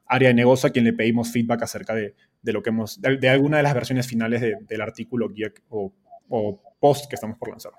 [0.08, 3.58] área de negocio a quien le pedimos feedback acerca de, lo que hemos, de, alguna
[3.58, 5.94] de las versiones finales del artículo guía o,
[6.80, 7.74] post que estamos por lanzar.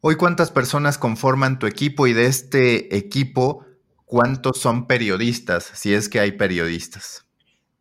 [0.00, 3.64] Hoy, ¿cuántas personas conforman tu equipo y de este equipo,
[4.04, 7.26] cuántos son periodistas, si es que hay periodistas?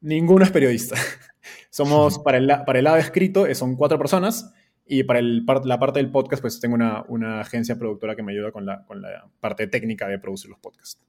[0.01, 0.95] Ninguno es periodista.
[1.69, 4.51] Somos, para el, para el lado escrito, eh, son cuatro personas
[4.86, 8.32] y para el, la parte del podcast, pues tengo una, una, agencia productora que me
[8.32, 10.99] ayuda con la, con la parte técnica de producir los podcasts.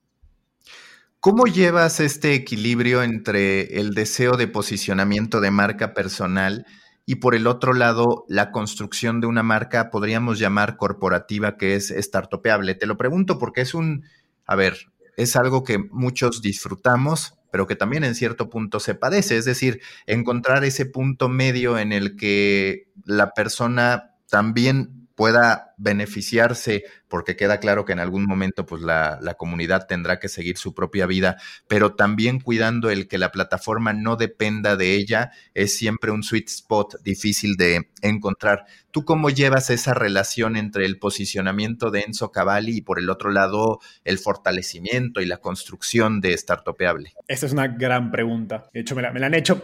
[1.29, 6.65] ¿Cómo llevas este equilibrio entre el deseo de posicionamiento de marca personal
[7.05, 11.93] y por el otro lado la construcción de una marca, podríamos llamar corporativa, que es
[11.93, 12.75] startupeable?
[12.75, 14.05] Te lo pregunto porque es un,
[14.45, 14.77] a ver,
[15.17, 19.81] es algo que muchos disfrutamos, pero que también en cierto punto se padece, es decir,
[20.05, 27.85] encontrar ese punto medio en el que la persona también pueda beneficiarse, porque queda claro
[27.85, 31.95] que en algún momento pues la, la, comunidad tendrá que seguir su propia vida, pero
[31.95, 37.01] también cuidando el que la plataforma no dependa de ella, es siempre un sweet spot
[37.01, 38.65] difícil de encontrar.
[38.91, 43.31] ¿Tú cómo llevas esa relación entre el posicionamiento de Enzo Cavalli y por el otro
[43.31, 47.13] lado el fortalecimiento y la construcción de Startupeable?
[47.27, 48.69] Esa es una gran pregunta.
[48.71, 49.63] De hecho, me la, me la han hecho,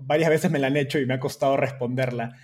[0.00, 2.36] varias veces me la han hecho y me ha costado responderla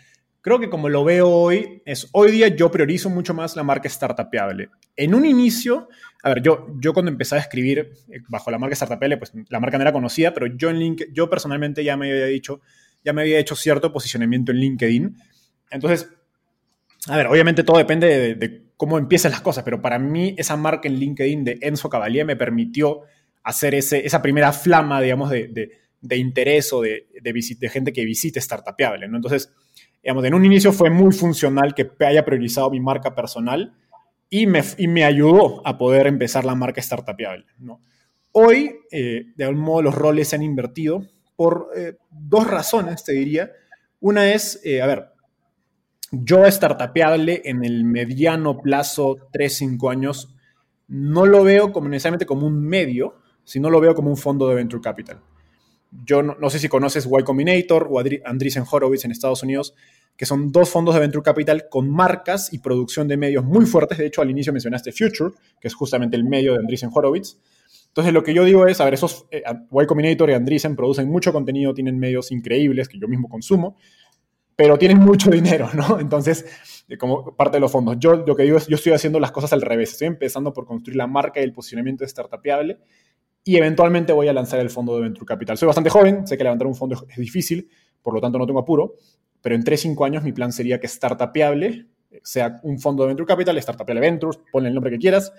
[0.47, 3.89] Creo que como lo veo hoy, es hoy día yo priorizo mucho más la marca
[3.89, 4.69] startupeable.
[4.95, 5.89] En un inicio,
[6.23, 9.59] a ver, yo, yo cuando empecé a escribir eh, bajo la marca startupeable, pues la
[9.59, 12.61] marca no era conocida, pero yo en LinkedIn, yo personalmente ya me había dicho,
[13.05, 15.17] ya me había hecho cierto posicionamiento en LinkedIn.
[15.73, 16.11] Entonces,
[17.09, 20.87] a ver, obviamente todo depende de, cómo empiezan las cosas, pero para mí esa marca
[20.87, 23.01] en LinkedIn de Enzo Cavalier me permitió
[23.43, 28.41] hacer ese, esa primera flama, digamos, de, de, interés o de, de, gente que visite
[28.41, 29.17] Startupeable, ¿no?
[29.17, 29.51] Entonces,
[30.07, 33.75] digamos, en un inicio fue muy funcional que haya priorizado mi marca personal
[34.31, 37.45] y me, y me ayudó a poder empezar la marca startupiable.
[37.59, 37.81] ¿no?
[38.31, 43.14] Hoy, eh, de algún modo, los roles se han invertido por eh, dos razones, te
[43.14, 43.51] diría.
[43.99, 45.09] Una es, eh, a ver,
[46.12, 50.37] yo startupeable en el mediano plazo, 3-5 años,
[50.87, 54.55] no lo veo como necesariamente como un medio, sino lo veo como un fondo de
[54.55, 55.21] venture capital.
[56.05, 59.75] Yo no, sé si conoces Y Combinator o Andreessen Horowitz en Estados Unidos,
[60.17, 63.99] que son dos fondos de venture capital con marcas y producción de medios muy fuertes.
[63.99, 67.39] De hecho, al inicio mencionaste Future, que es justamente el medio de Andreessen Horowitz.
[67.89, 71.09] Entonces, lo que yo digo es, a ver, esos eh, Y Combinator y Andreessen producen
[71.09, 73.77] mucho contenido, tienen medios increíbles que yo mismo consumo,
[74.55, 75.99] pero tienen mucho dinero, ¿no?
[76.01, 76.47] Entonces,
[76.89, 77.97] eh, como parte de los fondos.
[77.99, 79.93] Yo lo que digo es, yo estoy haciendo las cosas al revés.
[79.93, 82.79] Estoy empezando por construir la marca y el posicionamiento de startupiable
[83.47, 85.57] y eventualmente voy a lanzar el fondo de Venture Capital.
[85.57, 87.71] Soy bastante joven, sé que levantar un fondo es difícil,
[88.03, 88.95] por lo tanto no tengo apuro,
[89.41, 91.87] pero en 3-5 años mi plan sería que Startupeable
[92.25, 95.33] sea un fondo de Venture Capital, Startupeable Ventures, ponle el nombre que quieras,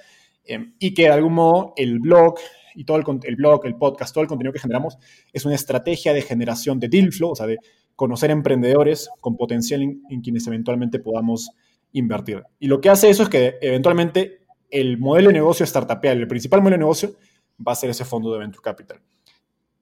[0.45, 2.35] em, y que de algún modo el blog
[2.75, 4.97] y todo el, el, blog, el podcast, todo el contenido que generamos
[5.33, 7.57] es una estrategia de generación de deal flow, o sea, de
[7.97, 11.51] conocer emprendedores con potencial en, en quienes eventualmente podamos
[11.91, 12.41] invertir.
[12.57, 16.61] Y lo que hace eso es que eventualmente el modelo de negocio startupeable, el principal
[16.61, 17.17] modelo de negocio,
[17.65, 19.01] va a ser ese fondo de venture capital.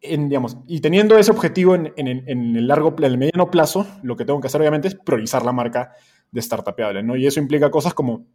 [0.02, 4.48] Digamos, y teniendo ese objetivo en, el largo, el mediano plazo, lo que tengo que
[4.48, 5.94] hacer obviamente es priorizar la marca
[6.32, 7.16] de startupeable, ¿no?
[7.16, 8.26] Y eso implica cosas como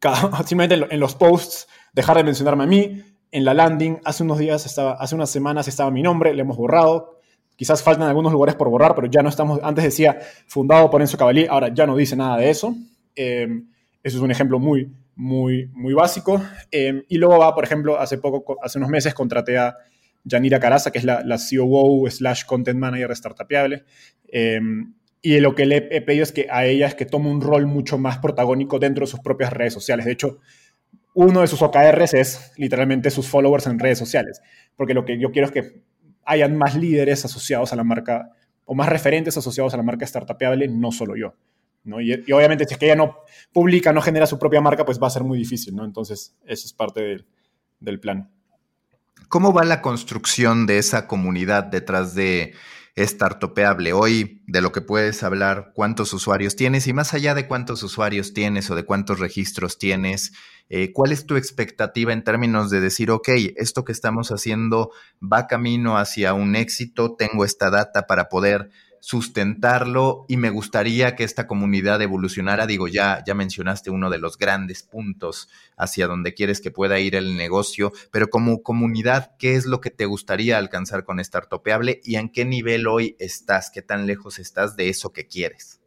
[0.46, 4.64] simplemente en los posts dejar de mencionarme a mí, en la landing hace unos días
[4.66, 7.20] estaba, hace unas semanas estaba mi nombre, le hemos borrado,
[7.56, 11.18] quizás faltan algunos lugares por borrar, pero ya no estamos, antes decía fundado por Enzo
[11.18, 12.74] Cavalier, ahora ya no dice nada de eso.
[13.14, 13.46] Eh,
[14.02, 16.42] eso es un ejemplo muy, muy, muy básico.
[16.70, 19.76] Em, y luego va, por ejemplo, hace poco, hace unos meses contraté a
[20.24, 23.84] Yanira Caraza, que es la, la COO slash Content Manager de Startupiable.
[24.28, 27.42] Em, y lo que le he pedido es que a ella es que tome un
[27.42, 30.06] rol mucho más protagónico dentro de sus propias redes sociales.
[30.06, 30.38] De hecho,
[31.12, 34.40] uno de sus OKRs es literalmente sus followers en redes sociales,
[34.74, 35.82] porque lo que yo quiero es que
[36.24, 38.30] hayan más líderes asociados a la marca
[38.64, 41.34] o más referentes asociados a la marca Startupiable, no solo yo.
[41.84, 43.18] Y, obviamente si es que ella no
[43.52, 45.84] publica, no genera su propia marca, pues va a ser muy difícil, ¿no?
[45.84, 47.24] Entonces, eso es parte
[47.80, 48.30] del, plan.
[49.28, 52.54] ¿Cómo va la construcción de esa comunidad detrás de
[52.98, 53.94] Startupeable?
[53.94, 58.34] Hoy, de lo que puedes hablar, cuántos usuarios tienes y más allá de cuántos usuarios
[58.34, 60.32] tienes o de cuántos registros tienes,
[60.68, 64.90] eh, ¿cuál es tu expectativa en términos de decir, ok, esto que estamos haciendo
[65.20, 71.24] va camino hacia un éxito, tengo esta data para poder sustentarlo y me gustaría que
[71.24, 72.66] esta comunidad evolucionara.
[72.66, 77.14] Digo, ya, ya mencionaste uno de los grandes puntos hacia donde quieres que pueda ir
[77.14, 82.16] el negocio, pero como comunidad, ¿qué es lo que te gustaría alcanzar con Startupeable y
[82.16, 83.70] en qué nivel hoy estás?
[83.70, 85.80] ¿Qué tan lejos estás de eso que quieres?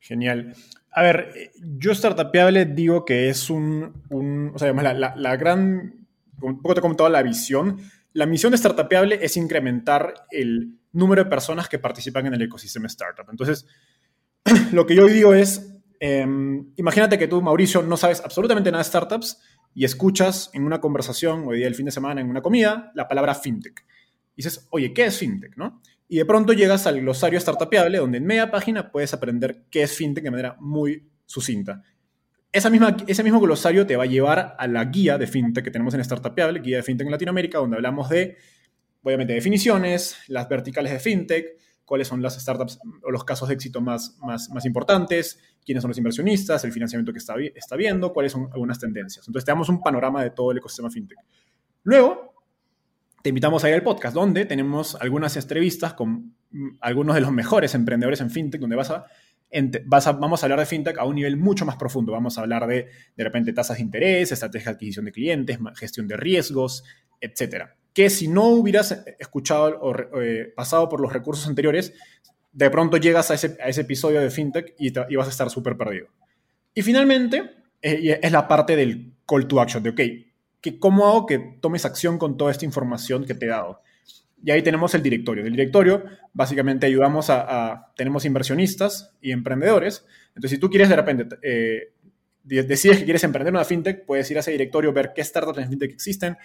[0.00, 0.54] Genial.
[0.92, 6.06] A ver, yo Startupeable digo que es un, o sea, la, la, la gran,
[6.40, 7.80] un poco te he comentado la visión.
[8.12, 12.86] La misión de Startupeable es incrementar el número de personas que participan en el ecosistema
[12.86, 13.26] startup.
[13.30, 13.66] Entonces,
[14.72, 18.88] lo que yo digo es, Em, imagínate que tú, Mauricio, no sabes absolutamente nada de
[18.88, 19.40] startups
[19.74, 23.08] y escuchas en una conversación, hoy día el fin de semana, en una comida, la
[23.08, 23.84] palabra fintech.
[24.34, 25.56] Y dices, oye, ¿qué es fintech?
[25.56, 25.80] ¿no?
[26.08, 29.96] Y de pronto llegas al glosario startupiable, donde en media página puedes aprender qué es
[29.96, 31.82] fintech de manera muy sucinta.
[32.52, 35.70] Esa misma, ese mismo glosario te va a llevar a la guía de fintech que
[35.70, 38.36] tenemos en Startupiable, guía de fintech en Latinoamérica, donde hablamos de,
[39.06, 41.46] obviamente, definiciones, las verticales de fintech,
[41.84, 45.98] cuáles son las startups o los casos de éxito más, más, importantes, quiénes son los
[45.98, 49.24] inversionistas, el financiamiento que está, viendo, cuáles son algunas tendencias.
[49.28, 51.18] Entonces, te damos un panorama de todo el ecosistema fintech.
[51.84, 52.34] Luego,
[53.22, 57.30] te invitamos a ir al podcast, donde tenemos algunas entrevistas con mm, algunos de los
[57.30, 61.36] mejores emprendedores en fintech, donde vas a, vamos a hablar de fintech a un nivel
[61.36, 62.10] mucho más profundo.
[62.10, 66.08] Vamos a hablar de, de repente, tasas de interés, estrategia de adquisición de clientes, gestión
[66.08, 66.82] de riesgos,
[67.20, 67.76] etcétera.
[67.96, 71.94] Que si no hubieras escuchado o eh, pasado por los recursos anteriores,
[72.52, 75.48] de pronto llegas a ese, a ese episodio de fintech y, y vas a estar
[75.48, 76.08] súper perdido.
[76.74, 80.00] Y finalmente, eh, es la parte del call to action, de, ok,
[80.60, 83.80] que cómo hago que tomes acción con toda esta información que te he dado.
[84.44, 85.42] Y ahí tenemos el directorio.
[85.42, 86.04] Del directorio,
[86.34, 90.04] básicamente ayudamos a, tenemos inversionistas y emprendedores.
[90.28, 91.92] Entonces, si tú quieres de repente, eh,
[92.44, 95.70] decides que quieres emprender una fintech, puedes ir a ese directorio, ver qué startups en
[95.70, 96.36] fintech existen,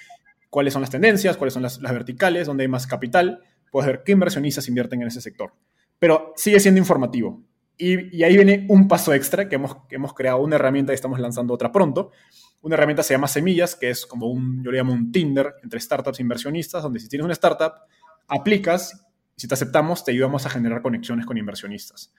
[0.52, 4.12] cuáles son las tendencias, cuáles son las, verticales, dónde hay más capital, puedes ver qué
[4.12, 5.54] inversionistas invierten en ese sector.
[5.98, 7.42] Pero sigue siendo informativo.
[7.78, 11.20] Y, ahí viene un paso extra que hemos, que hemos creado una herramienta y estamos
[11.20, 12.12] lanzando otra pronto,
[12.62, 15.80] una herramienta se llama Semillas, que es como un, yo le llamo un Tinder entre
[15.80, 17.72] startups e inversionistas, donde si tienes una startup,
[18.28, 19.08] aplicas,
[19.42, 22.14] si te aceptamos, te ayudamos a generar conexiones con inversionistas.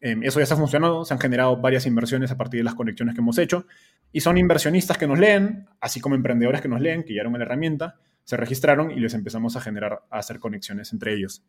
[0.00, 3.14] Em, eso ya está funcionando, se han generado varias inversiones a partir de las conexiones
[3.14, 3.66] que hemos hecho,
[4.10, 7.34] y son inversionistas que nos leen, así como emprendedores que nos leen, que ya eran
[7.34, 11.44] la herramienta, se registraron y les empezamos a generar, a hacer conexiones entre ellos.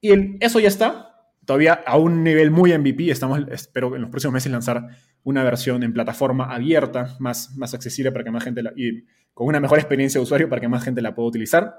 [0.00, 4.34] Y eso ya está, todavía a un nivel muy MVP, estamos, espero en los próximos
[4.34, 4.86] meses lanzar
[5.24, 9.04] una versión en plataforma abierta, más, más accesible para que más gente la, y
[9.34, 11.74] con una mejor experiencia de usuario para que más gente la pueda utilizar.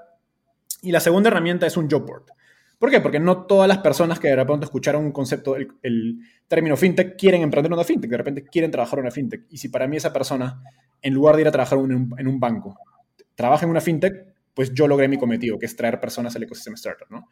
[0.82, 2.24] Y la segunda herramienta es un job board.
[2.82, 2.98] ¿Por qué?
[2.98, 6.18] Porque no todas las personas que de repente escucharon un concepto, el,
[6.48, 9.44] término fintech, quieren emprender una fintech, de repente quieren trabajar en una fintech.
[9.50, 10.60] Y si para mí esa persona,
[11.00, 12.76] en lugar de ir a trabajar en un, banco,
[13.36, 16.74] trabaja en una fintech, pues yo logré mi cometido, que es traer personas al ecosistema
[16.74, 17.28] startup, ¿no?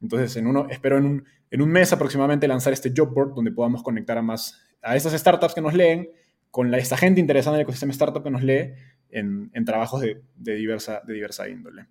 [0.00, 4.16] Entonces, en uno, espero en un, mes aproximadamente lanzar este job board donde podamos conectar
[4.16, 6.08] a más a esas startups que nos leen,
[6.50, 8.72] con la, esta gente interesada en el ecosistema startup que nos lee
[9.10, 11.88] en, trabajos de diversa índole.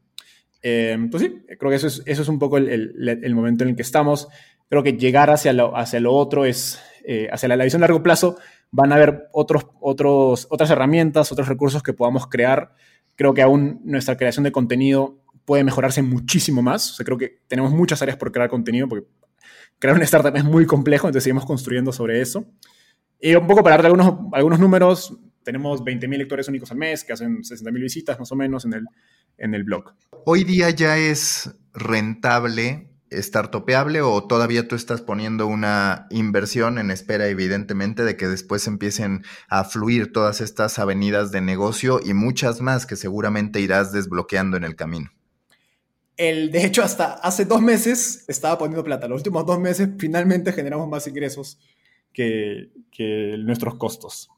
[0.65, 3.71] Eh, pues sí, creo que eso es, eso es un poco el, el, momento en
[3.71, 4.30] el que estamos.
[4.69, 7.88] Creo que llegar hacia lo, hacia lo otro es, eh, hacia la, la, visión a
[7.88, 8.38] largo plazo,
[8.71, 12.73] van a haber otros, otros, otras herramientas, otros recursos que podamos crear.
[13.15, 16.91] Creo que aún nuestra creación de contenido puede mejorarse muchísimo más.
[16.91, 19.06] O sea, creo que tenemos muchas áreas por crear contenido, porque
[19.80, 22.45] crear una startup es muy complejo, entonces seguimos construyendo sobre eso.
[23.19, 27.13] Y un poco para darte algunos, algunos números, tenemos 20.000 lectores únicos al mes que
[27.13, 28.86] hacen 60.000 visitas más o menos en el,
[29.38, 29.93] en el blog.
[30.25, 37.27] ¿Hoy día ya es rentable startupeable o todavía tú estás poniendo una inversión en espera
[37.27, 42.86] evidentemente de que después empiecen a fluir todas estas avenidas de negocio y muchas más
[42.86, 45.12] que seguramente irás desbloqueando en el camino?
[46.15, 49.08] El, de hecho, hasta hace dos meses estaba poniendo plata.
[49.08, 51.60] Los últimos dos meses finalmente generamos más ingresos
[52.13, 52.69] que,
[53.39, 54.29] nuestros costos.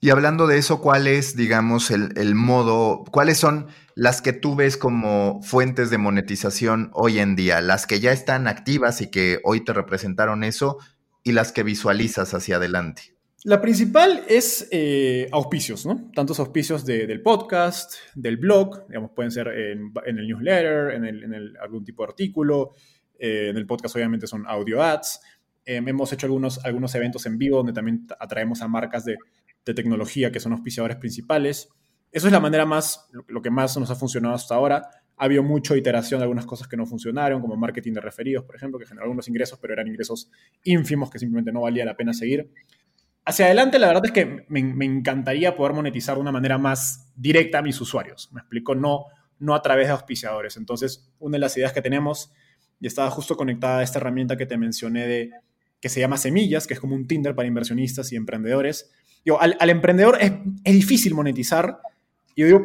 [0.00, 4.76] Y hablando de eso, ¿cuál es, digamos, el, modo, cuáles son las que tú ves
[4.76, 7.60] como fuentes de monetización hoy en día?
[7.60, 10.78] Las que ya están activas y que hoy te representaron eso
[11.24, 13.14] y las que visualizas hacia adelante.
[13.44, 16.10] La principal es eh, auspicios, ¿no?
[16.14, 21.84] Tantos auspicios del podcast, del blog, digamos, pueden ser en, el newsletter, en, el, algún
[21.84, 22.72] tipo de artículo,
[23.18, 25.20] eh, en el podcast obviamente son audio ads,
[25.68, 29.18] Em, hemos hecho algunos, algunos eventos en vivo donde también atraemos a marcas de,
[29.66, 31.68] de, tecnología que son auspiciadores principales.
[32.12, 34.88] Eso es la manera más, lo que más nos ha funcionado hasta ahora.
[35.18, 38.56] Ha habido mucha iteración de algunas cosas que no funcionaron, como marketing de referidos, por
[38.56, 40.30] ejemplo, que generó algunos ingresos, pero eran ingresos
[40.64, 42.50] ínfimos que simplemente no valía la pena seguir.
[43.24, 47.10] Hacia adelante, la verdad es que me, me encantaría poder monetizar de una manera más
[47.16, 48.30] directa a mis usuarios.
[48.32, 49.06] Me explico, no,
[49.38, 50.56] no a través de auspiciadores.
[50.56, 52.32] Entonces, una de las ideas que tenemos,
[52.80, 55.30] y estaba justo conectada a esta herramienta que te mencioné de
[55.80, 58.90] que se llama Semillas, que es como un Tinder para inversionistas y emprendedores.
[59.26, 60.32] Yo, al, emprendedor es,
[60.64, 61.80] difícil monetizar.
[62.36, 62.60] Y, yo,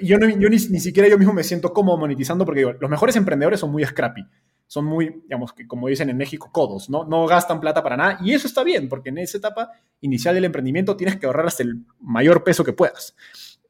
[0.00, 3.84] yo, ni, siquiera yo mismo me siento cómodo monetizando porque los mejores emprendedores son muy
[3.84, 4.24] scrappy.
[4.66, 7.04] Son muy, digamos, que como dicen en México, codos, ¿no?
[7.04, 8.18] No gastan plata para nada.
[8.22, 11.62] Y eso está bien, porque en esa etapa inicial del emprendimiento tienes que ahorrar hasta
[11.62, 13.14] el mayor peso que puedas.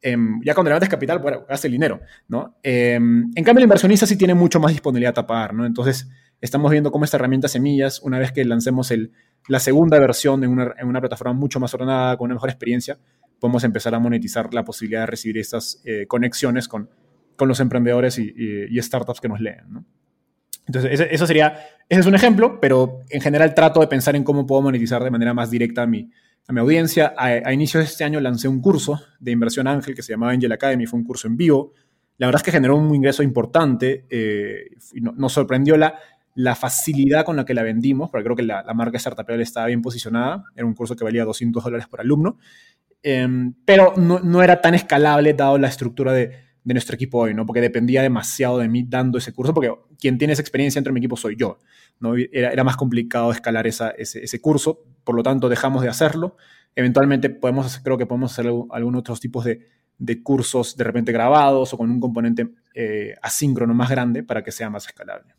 [0.01, 1.99] Em, ya cuando levantes capital, bueno, gastas el dinero,
[2.29, 2.57] ¿no?
[2.63, 5.65] Em, en cambio, el inversionista sí tiene mucho más disponibilidad a tapar, ¿no?
[5.65, 6.07] Entonces,
[6.39, 9.11] estamos viendo cómo esta herramienta Semillas, una vez que lancemos el,
[9.47, 12.97] la segunda versión en una, en una, plataforma mucho más ordenada, con una mejor experiencia,
[13.39, 16.89] podemos empezar a monetizar la posibilidad de recibir estas eh, conexiones con,
[17.35, 19.85] con los emprendedores y, startups que nos leen.
[20.65, 24.23] Entonces, ese, eso sería, ese es un ejemplo, pero en general trato de pensar en
[24.23, 26.09] cómo puedo monetizar de manera más directa a mi,
[26.47, 27.13] a mi audiencia.
[27.15, 30.31] A, a inicios de este año lancé un curso de inversión ángel que se llamaba
[30.31, 31.73] Angel Academy, fue un curso en vivo.
[32.17, 35.99] La verdad es que generó un ingreso importante eh, y no, nos sorprendió la,
[36.35, 39.67] la facilidad con la que la vendimos, porque creo que la, la marca Startup estaba
[39.67, 40.43] bien posicionada.
[40.55, 42.37] Era un curso que valía 200 dólares por alumno,
[43.07, 43.27] eh,
[43.65, 47.45] pero no, era tan escalable dado la estructura de, nuestro equipo hoy, ¿no?
[47.45, 50.95] Porque dependía demasiado de mí dando ese curso, porque quien tiene esa experiencia dentro de
[50.95, 51.61] mi equipo soy yo,
[51.99, 52.15] ¿no?
[52.17, 56.35] Era, más complicado escalar ese, curso, por lo tanto dejamos de hacerlo.
[56.75, 59.67] Eventualmente podemos, creo que podemos hacer algunos otros tipos de,
[59.99, 64.51] de cursos de repente grabados o con un componente eh, asíncrono más grande para que
[64.51, 65.35] sea más escalable.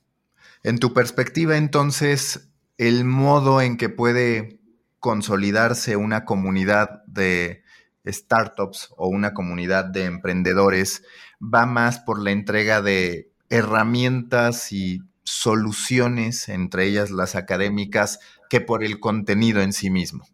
[0.66, 4.58] En tu perspectiva, entonces, el modo en que puede
[4.98, 7.62] consolidarse una comunidad de
[8.04, 11.04] startups o una comunidad de emprendedores
[11.40, 18.18] va más por la entrega de herramientas y soluciones, entre ellas las académicas,
[18.50, 20.26] que por el contenido en sí mismo.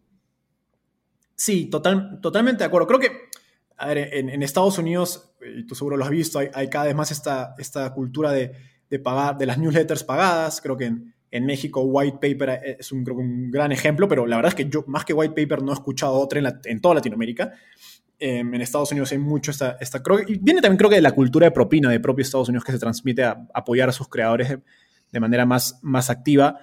[1.35, 2.87] Sí, total, totalmente de acuerdo.
[2.87, 3.11] Creo que,
[3.77, 6.95] a ver, en, Estados Unidos, y tú seguro lo has visto, hay, hay cada vez
[6.95, 10.61] más esta, esta cultura de, de, pagar, de las newsletters pagadas.
[10.61, 13.03] Creo que en, en México, White Paper es un,
[13.49, 16.13] gran ejemplo, pero la verdad es que yo, más que White Paper, no he escuchado
[16.13, 17.51] otra en, la, toda Latinoamérica.
[18.19, 21.11] Eh, en Estados Unidos hay mucho esta, esta creo, viene también creo que de la
[21.13, 24.59] cultura de propina de propio Estados Unidos que se transmite a, apoyar a sus creadores
[25.11, 26.59] de, manera más, más activa.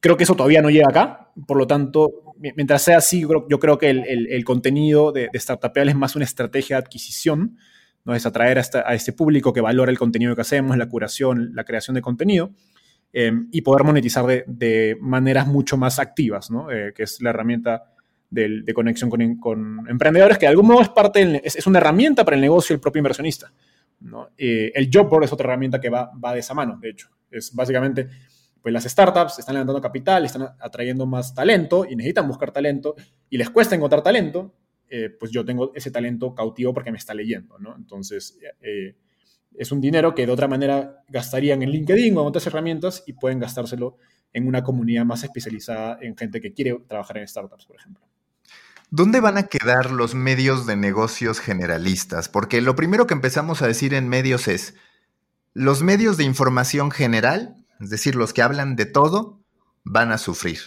[0.00, 3.78] Creo que eso todavía no llega acá, por lo tanto, mientras sea así, yo, creo
[3.78, 7.58] que el, el, contenido de, de Startupeal es más una estrategia de adquisición,
[8.04, 8.14] ¿no?
[8.14, 11.64] es atraer a, a este público que valora el contenido que hacemos, la curación, la
[11.64, 12.50] creación de contenido
[13.12, 16.70] eh, y poder monetizar de, de, maneras mucho más activas, ¿no?
[16.70, 17.92] eh, que es la herramienta
[18.30, 21.78] de, de conexión con, con, emprendedores, que de algún modo es, parte es, es, una
[21.78, 23.52] herramienta para el negocio del propio inversionista.
[23.98, 24.28] ¿no?
[24.38, 27.08] Eh, el job board es otra herramienta que va, va de esa mano, de hecho.
[27.28, 28.08] Es básicamente,
[28.62, 32.94] pues las startups están levantando capital, están atrayendo más talento y necesitan buscar talento
[33.28, 34.54] y les cuesta encontrar talento,
[34.90, 37.76] eh, pues yo tengo ese talento cautivo porque me está leyendo, ¿no?
[37.76, 38.96] Entonces, eh,
[39.56, 43.12] es un dinero que de otra manera gastarían en LinkedIn o en otras herramientas y
[43.12, 43.96] pueden gastárselo
[44.32, 48.04] en una comunidad más especializada en gente que quiere trabajar en startups, por ejemplo.
[48.90, 52.28] ¿Dónde van a quedar los medios de negocios generalistas?
[52.28, 54.74] Porque lo primero que empezamos a decir en medios es,
[55.54, 59.40] los medios de información general, es decir, los que hablan de todo,
[59.84, 60.58] van a sufrir.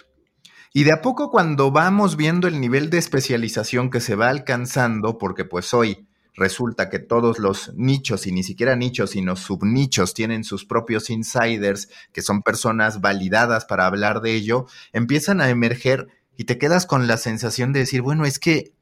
[0.76, 5.20] Y de a poco cuando vamos viendo el nivel de especialización que se va alcanzando,
[5.20, 10.44] porque pues hoy resulta que todos los nichos, y ni siquiera nichos, sino subnichos, tienen
[10.44, 16.08] sus propios insiders, que son personas validadas para hablar de ello, empiezan a emerger
[16.38, 18.74] y te quedas con la sensación de decir, bueno, es que,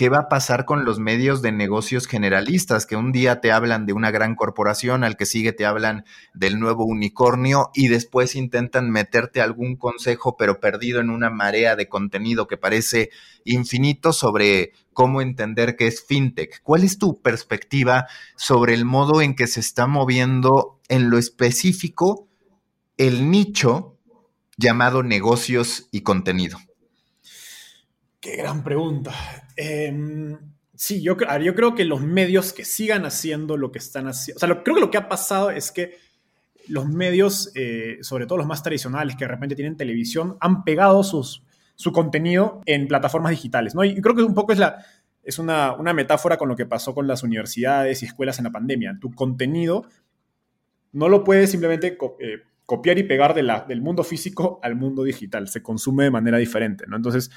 [0.00, 2.86] ¿qué va a pasar con los medios de negocios generalistas?
[2.86, 6.58] Que un día te hablan de una gran corporación, al que sigue te hablan del
[6.58, 12.46] nuevo unicornio y después intentan meterte algún consejo, pero perdido en una marea de contenido
[12.46, 13.10] que parece
[13.44, 16.62] infinito sobre cómo entender qué es fintech.
[16.62, 22.26] ¿Cuál es tu perspectiva sobre el modo en que se está moviendo en lo específico
[22.96, 23.98] el nicho
[24.56, 26.56] llamado negocios y contenido?
[28.20, 29.12] Qué gran pregunta.
[29.56, 30.36] Eh,
[30.74, 34.40] sí, yo, yo, creo que los medios que sigan haciendo lo que están haciendo, o
[34.40, 35.96] sea, creo que lo que ha pasado es que
[36.68, 41.02] los medios, eh, sobre todo los más tradicionales que de repente tienen televisión, han pegado
[41.02, 43.84] su contenido en plataformas digitales, ¿no?
[43.84, 44.84] Y creo que un poco es, la,
[45.22, 48.52] es una, una metáfora con lo que pasó con las universidades y escuelas en la
[48.52, 48.98] pandemia.
[49.00, 49.86] Tu contenido
[50.92, 55.48] no lo puedes simplemente eh, copiar y pegar de del mundo físico al mundo digital,
[55.48, 56.96] se consume de manera diferente, ¿no?
[56.96, 57.30] Entonces,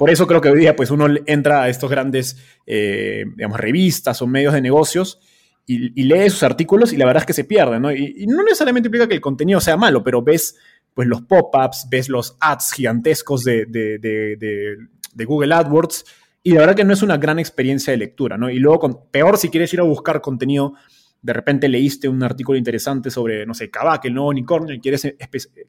[0.00, 4.22] por eso creo que hoy día pues uno entra a estos grandes, eh, digamos, revistas
[4.22, 5.20] o medios de negocios
[5.66, 7.92] y, y, lee sus artículos y la verdad es que se pierde, ¿no?
[7.92, 10.56] Y, no necesariamente implica que el contenido sea malo, pero ves
[10.94, 14.78] pues los pop-ups, ves los ads gigantescos de,
[15.26, 16.06] Google AdWords
[16.44, 18.48] y la verdad que no es una gran experiencia de lectura, ¿no?
[18.48, 20.76] Y luego, peor si quieres ir a buscar contenido,
[21.20, 25.14] de repente leíste un artículo interesante sobre, no sé, Kavak, el nuevo unicornio, y quieres,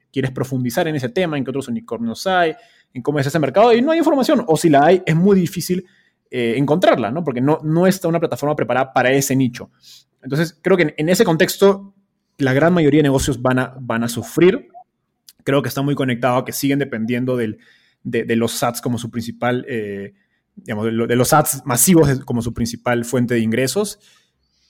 [0.09, 2.55] quieres profundizar en ese tema, en qué otros unicornios hay,
[2.93, 5.39] en cómo es ese mercado y no hay información, o si la hay, es muy
[5.39, 5.85] difícil
[6.29, 7.23] eh, encontrarla, ¿no?
[7.23, 9.69] Porque no, no está una plataforma preparada para ese nicho.
[10.23, 11.93] Entonces, creo que en, ese contexto,
[12.37, 14.69] la gran mayoría de negocios van a, van a sufrir.
[15.43, 17.57] Creo que está muy conectado a que siguen dependiendo de,
[18.03, 20.13] los ads como su principal, eh,
[20.55, 23.99] digamos, de, de, los ads masivos como su principal fuente de ingresos.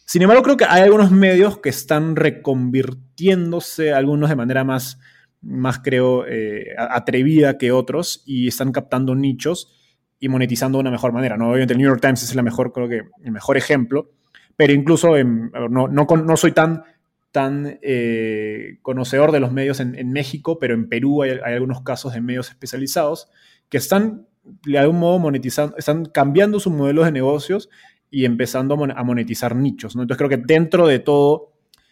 [0.06, 4.98] Sin embargo, creo que hay algunos medios que están reconvirtiéndose, algunos de manera más
[5.42, 9.74] más creo, eh, atrevida que otros y están captando nichos
[10.20, 11.36] y monetizando de una mejor manera.
[11.36, 11.50] ¿no?
[11.50, 14.12] Obviamente el New York Times es la mejor, creo que el mejor ejemplo,
[14.56, 16.84] pero incluso no, no, soy tan,
[17.32, 22.22] tan eh, conocedor de los medios en, México, pero en Perú hay, algunos casos de
[22.22, 23.30] medios especializados
[23.70, 27.70] que están de algún modo monetizando, están cambiando sus modelos de negocios
[28.12, 29.96] y empezando a monetizar nichos.
[29.96, 30.04] ¿no?
[30.04, 31.51] Entonces creo que dentro de todo,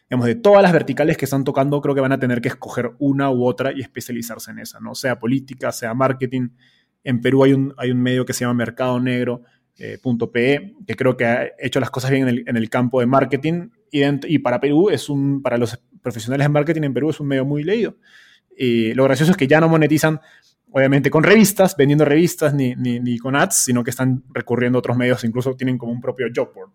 [0.10, 2.94] digamos, de todas las verticales que están tocando, creo que van a tener que escoger
[2.98, 4.96] una u otra y especializarse en esa, ¿no?
[4.96, 6.50] Sea política, sea marketing.
[7.04, 9.44] En Perú hay un, hay un medio que se llama Mercado Negro,
[9.78, 10.00] eh,
[10.34, 14.40] .pe, que creo que ha hecho las cosas bien en el, campo de marketing y,
[14.40, 17.64] para Perú es un, para los profesionales de marketing en Perú es un medio muy
[17.64, 17.96] leído.
[18.58, 20.20] Y lo gracioso es que ya no monetizan
[20.72, 24.98] obviamente con revistas, vendiendo revistas, ni, ni, con ads, sino que están recurriendo a otros
[24.98, 26.72] medios, incluso tienen como un propio job board.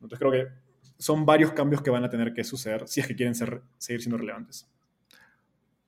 [0.00, 0.67] Entonces creo que
[0.98, 4.18] son varios cambios que van a tener que suceder si es que quieren seguir siendo
[4.18, 4.68] relevantes.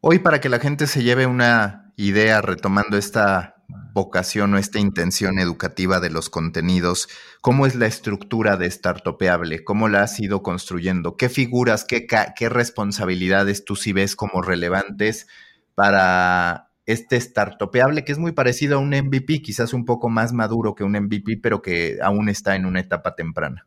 [0.01, 3.57] Hoy para que la gente se lleve una idea retomando esta
[3.93, 7.09] vocación o esta intención educativa de los contenidos,
[7.41, 9.63] ¿cómo es la estructura de Startupeable?
[9.65, 11.17] ¿Cómo la has ido construyendo?
[11.17, 15.27] ¿Qué figuras, qué, qué responsabilidades tú sí ves como relevantes
[15.75, 20.75] para este startupeable que es muy parecido a un MVP, quizás un poco más maduro
[20.75, 23.67] que un MVP, pero que aún está en una etapa temprana.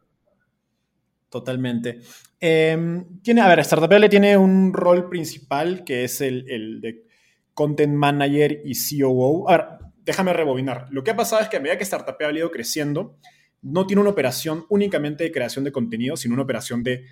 [1.34, 2.00] Totalmente.
[2.40, 7.08] Em, tiene, a ver, Startupeable tiene un rol principal que es el, de
[7.56, 9.50] Content Manager y COO.
[9.50, 9.66] A ver,
[10.06, 10.86] déjame rebobinar.
[10.92, 13.18] Lo que ha pasado es que a medida que Startupeable ha ido creciendo,
[13.64, 17.04] no tiene una operación únicamente de creación de contenido, sino una operación de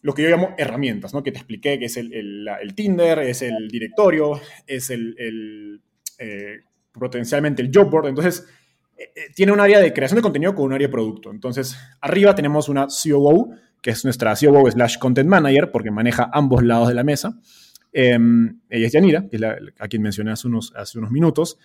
[0.00, 1.22] lo que yo llamo herramientas, ¿no?
[1.22, 5.82] Que te expliqué, que es el, Tinder, es el directorio, es el,
[6.18, 6.60] eh,
[6.94, 8.06] potencialmente el job board.
[8.06, 8.46] Entonces,
[9.34, 11.30] tiene un área de creación de contenido con un área de producto.
[11.30, 16.62] Entonces, arriba tenemos una COO, que es nuestra COO slash content manager, porque maneja ambos
[16.62, 17.38] lados de la mesa.
[17.92, 19.26] Em, ella es Yanira,
[19.78, 21.58] a quien mencioné hace unos, hace unos minutos.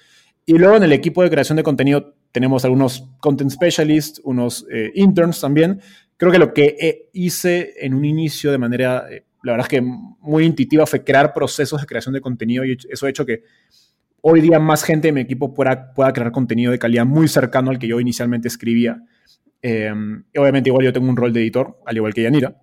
[0.45, 5.39] Y luego en el equipo de creación de contenido tenemos algunos content specialists, unos interns
[5.41, 5.81] también,
[6.17, 9.69] creo que lo que eh, hice en un inicio de manera, eh, la verdad es
[9.69, 13.43] que muy intuitiva, fue crear procesos de creación de contenido y eso ha hecho que
[14.27, 17.69] hoy día más gente de mi equipo pueda, pueda crear contenido de calidad muy cercano
[17.69, 19.03] al que yo inicialmente escribía.
[19.61, 22.59] Em, obviamente igual yo tengo un rol de editor, al igual que Yanira.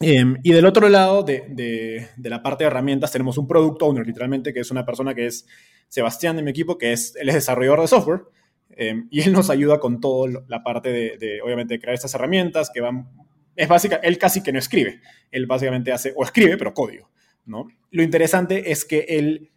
[0.00, 3.80] Em, y del otro lado de, de, de, la parte de herramientas tenemos un product
[3.80, 5.46] owner, literalmente, que es una persona que es
[5.88, 8.20] Sebastián de mi equipo, que es, él es desarrollador de software.
[8.68, 12.82] Em, y él nos ayuda con toda la parte de, obviamente, crear estas herramientas que
[12.82, 13.08] van...
[13.56, 17.08] Es básica, él casi que no escribe, él básicamente hace, o escribe, pero código,
[17.46, 17.68] ¿no?
[17.90, 19.52] Lo interesante es que él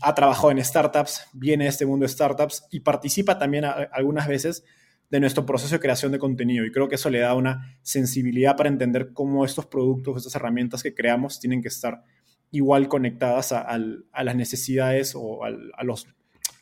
[0.00, 4.64] ha trabajado en startups, viene de este mundo de startups y participa también algunas veces
[5.10, 6.64] de nuestro proceso de creación de contenido.
[6.64, 10.82] Y creo que eso le da una sensibilidad para entender cómo estos productos, estas herramientas
[10.82, 12.02] que creamos tienen que estar
[12.50, 16.06] igual conectadas a, las necesidades o a los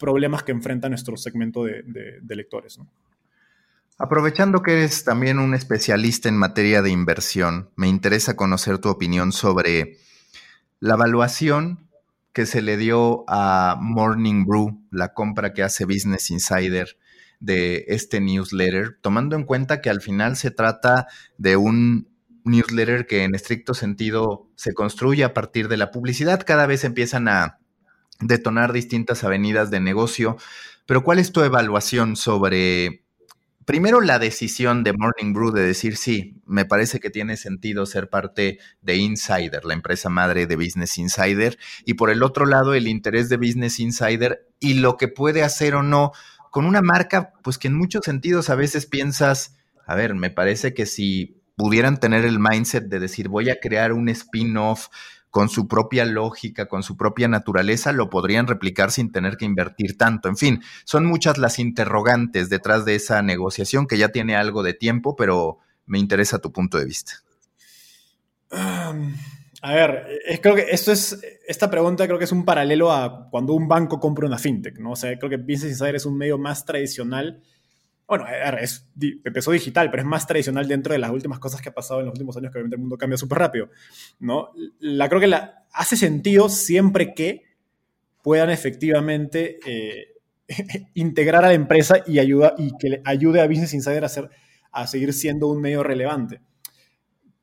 [0.00, 2.80] problemas que enfrenta nuestro segmento de, lectores.
[3.98, 9.30] Aprovechando que eres también un especialista en materia de inversión, me interesa conocer tu opinión
[9.30, 9.98] sobre
[10.80, 11.89] la evaluación
[12.32, 16.96] que se le dio a Morning Brew, la compra que hace Business Insider
[17.40, 21.06] de este newsletter, tomando en cuenta que al final se trata
[21.38, 22.08] de un
[22.44, 26.42] newsletter que en estricto sentido se construye a partir de la publicidad.
[26.46, 27.58] Cada vez empiezan a
[28.20, 30.36] detonar distintas avenidas de negocio,
[30.86, 33.04] pero ¿cuál es tu evaluación sobre,
[33.64, 38.08] primero, la decisión de Morning Brew de decir, sí, me parece que tiene sentido ser
[38.08, 42.88] parte de Insider, la empresa madre de Business Insider, y por el otro lado, el
[42.88, 46.12] interés de Business Insider y lo que puede hacer o no
[46.50, 49.56] con una marca, pues que en muchos sentidos a veces piensas,
[49.86, 53.92] a ver, me parece que si pudieran tener el mindset de decir, voy a crear
[53.92, 54.88] un spin-off,
[55.30, 59.96] con su propia lógica, con su propia naturaleza, lo podrían replicar sin tener que invertir
[59.96, 60.28] tanto.
[60.28, 64.74] En fin, son muchas las interrogantes detrás de esa negociación que ya tiene algo de
[64.74, 67.12] tiempo, pero me interesa tu punto de vista.
[68.50, 70.06] a ver,
[70.42, 74.00] creo que esto es, esta pregunta creo que es un paralelo a cuando un banco
[74.00, 74.92] compra una fintech, ¿no?
[74.92, 77.40] O sea, creo que Business Insider es un medio más tradicional
[78.10, 78.26] bueno,
[78.60, 78.88] es,
[79.24, 82.06] empezó digital, pero es más tradicional dentro de las últimas cosas que ha pasado en
[82.06, 83.70] los últimos años, que obviamente el mundo cambia súper rápido,
[84.18, 84.50] ¿no?
[84.80, 87.44] La creo que la, hace sentido siempre que
[88.20, 90.16] puedan efectivamente eh,
[90.94, 94.28] integrar a la empresa y, ayuda, y que le ayude a Business Insider a, hacer,
[94.72, 96.40] a seguir siendo un medio relevante.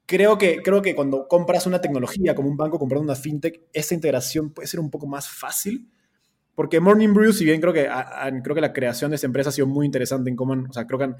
[0.06, 3.96] Creo que, creo que cuando compras una tecnología como un banco comprando una fintech, esa
[3.96, 5.90] integración puede ser un poco más fácil,
[6.58, 7.88] porque Morning Brew, si bien creo que,
[8.44, 10.88] creo que la creación de esa empresa ha sido muy interesante en cómo o sea,
[10.88, 11.18] creo que han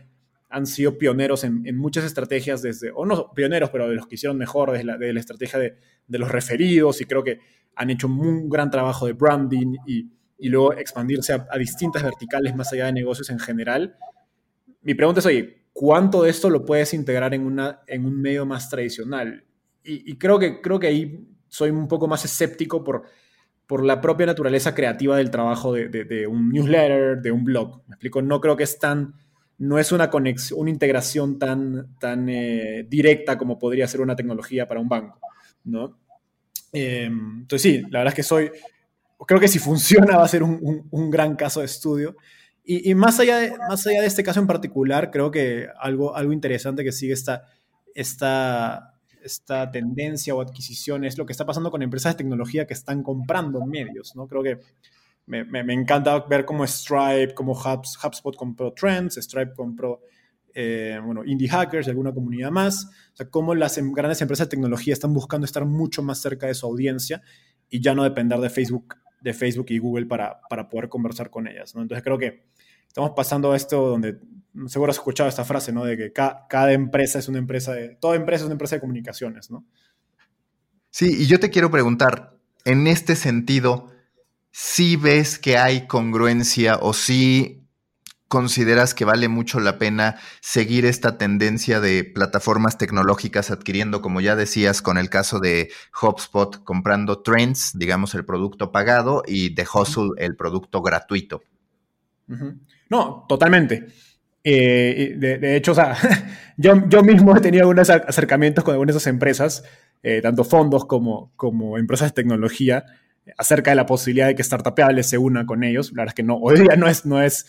[0.50, 4.38] han sido pioneros en, muchas estrategias desde, o no pioneros, pero de los que hicieron
[4.38, 5.78] mejor, desde la, de la estrategia de,
[6.08, 7.40] de, los referidos y creo que
[7.76, 12.72] han hecho un gran trabajo de branding y, y luego expandirse a, distintas verticales más
[12.72, 13.98] allá de negocios en general.
[14.82, 18.46] Mi pregunta es, oye, ¿cuánto de esto lo puedes integrar en, una, en un medio
[18.46, 19.44] más tradicional?
[19.84, 23.04] Y, y creo, que, creo que ahí soy un poco más escéptico por
[23.68, 27.84] por la propia naturaleza creativa del trabajo de, un newsletter, de un blog.
[27.88, 29.14] Me explico, no creo que es tan,
[29.58, 34.68] no es una conexión, una integración tan, tan eh, directa como podría ser una tecnología
[34.68, 35.20] para un banco,
[35.66, 36.00] ¿no?
[36.72, 38.52] Em, entonces sí, la verdad es que soy,
[39.26, 42.16] creo que si funciona va a ser un, gran caso de estudio.
[42.70, 46.34] Y, más, allá de, más allá de este caso en particular, creo que algo, algo
[46.34, 47.46] interesante que sigue esta,
[47.96, 48.97] esta
[49.28, 53.04] esta tendencia o adquisición es lo que está pasando con empresas de tecnología que están
[53.04, 54.28] comprando medios, ¿no?
[54.28, 54.60] Creo que
[55.28, 60.02] me, encanta ver cómo Stripe, cómo Hubs, HubSpot compró Trends, Stripe compró,
[60.54, 62.86] eh, bueno, Indie Hackers y alguna comunidad más.
[63.14, 66.48] O sea, cómo las em, grandes empresas de tecnología están buscando estar mucho más cerca
[66.48, 67.22] de su audiencia
[67.70, 71.48] y ya no depender de Facebook, de Facebook y Google para, para poder conversar con
[71.48, 71.82] ellas, ¿no?
[71.82, 72.46] Entonces creo que
[72.88, 74.18] estamos pasando a esto donde
[74.68, 75.86] seguro has escuchado esta frase, ¿no?
[75.86, 79.52] De que cada empresa es una empresa de, toda empresa es una empresa de comunicaciones,
[79.52, 79.66] ¿no?
[80.90, 83.92] Sí, y yo te quiero preguntar, en este sentido,
[84.52, 87.68] si ves que hay congruencia o si
[88.28, 94.36] consideras que vale mucho la pena seguir esta tendencia de plataformas tecnológicas adquiriendo, como ya
[94.36, 100.12] decías, con el caso de HubSpot comprando Trends, digamos el producto pagado, y de Hustle
[100.18, 101.42] el producto gratuito?
[102.90, 103.88] No, totalmente.
[104.50, 105.98] Eh, de, hecho, o sea,
[106.58, 109.66] yo, yo mismo he tenido algunos acercamientos con algunas de esas empresas,
[110.04, 112.86] eh, tanto fondos como, como empresas de tecnología,
[113.38, 115.92] acerca de la posibilidad de que Startupeable se una con ellos.
[115.92, 117.46] La verdad es que no, hoy día no es, no es,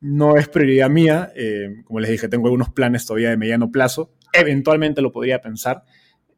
[0.00, 1.30] no es prioridad mía.
[1.36, 4.14] Eh, como les dije, tengo algunos planes todavía de mediano plazo.
[4.32, 5.84] Eventualmente lo podría pensar.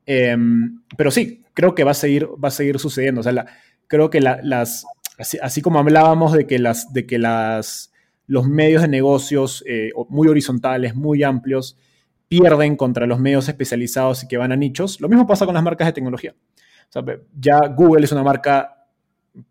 [0.07, 3.21] Em, pero sí, creo que va a seguir, va a seguir sucediendo.
[3.21, 3.47] O sea,
[3.87, 4.85] creo que las,
[5.19, 7.90] así, así, como hablábamos de que las, de que las
[8.31, 11.77] los medios de negocios eh, muy horizontales, muy amplios,
[12.29, 15.01] pierden contra los medios especializados y que van a nichos.
[15.01, 16.33] Lo mismo pasa con las marcas de tecnología.
[17.37, 18.87] ya Google es una marca,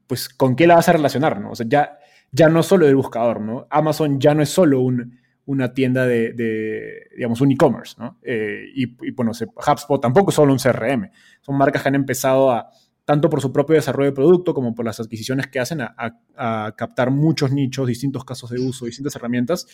[0.07, 1.41] pues, ¿con qué la vas a relacionar?
[1.41, 1.51] ¿no?
[1.67, 1.99] Ya,
[2.31, 3.67] ya no solo el buscador, ¿no?
[3.69, 8.17] Amazon ya no es solo una tienda de, digamos, un e-commerce, ¿no?
[8.23, 11.11] Eh, y, y, bueno, HubSpot tampoco es solo un CRM.
[11.41, 12.71] Son marcas que han empezado a,
[13.09, 17.09] tanto por su propio desarrollo de producto como por las adquisiciones que hacen a, captar
[17.09, 19.65] muchos nichos, distintos casos de uso, distintas herramientas.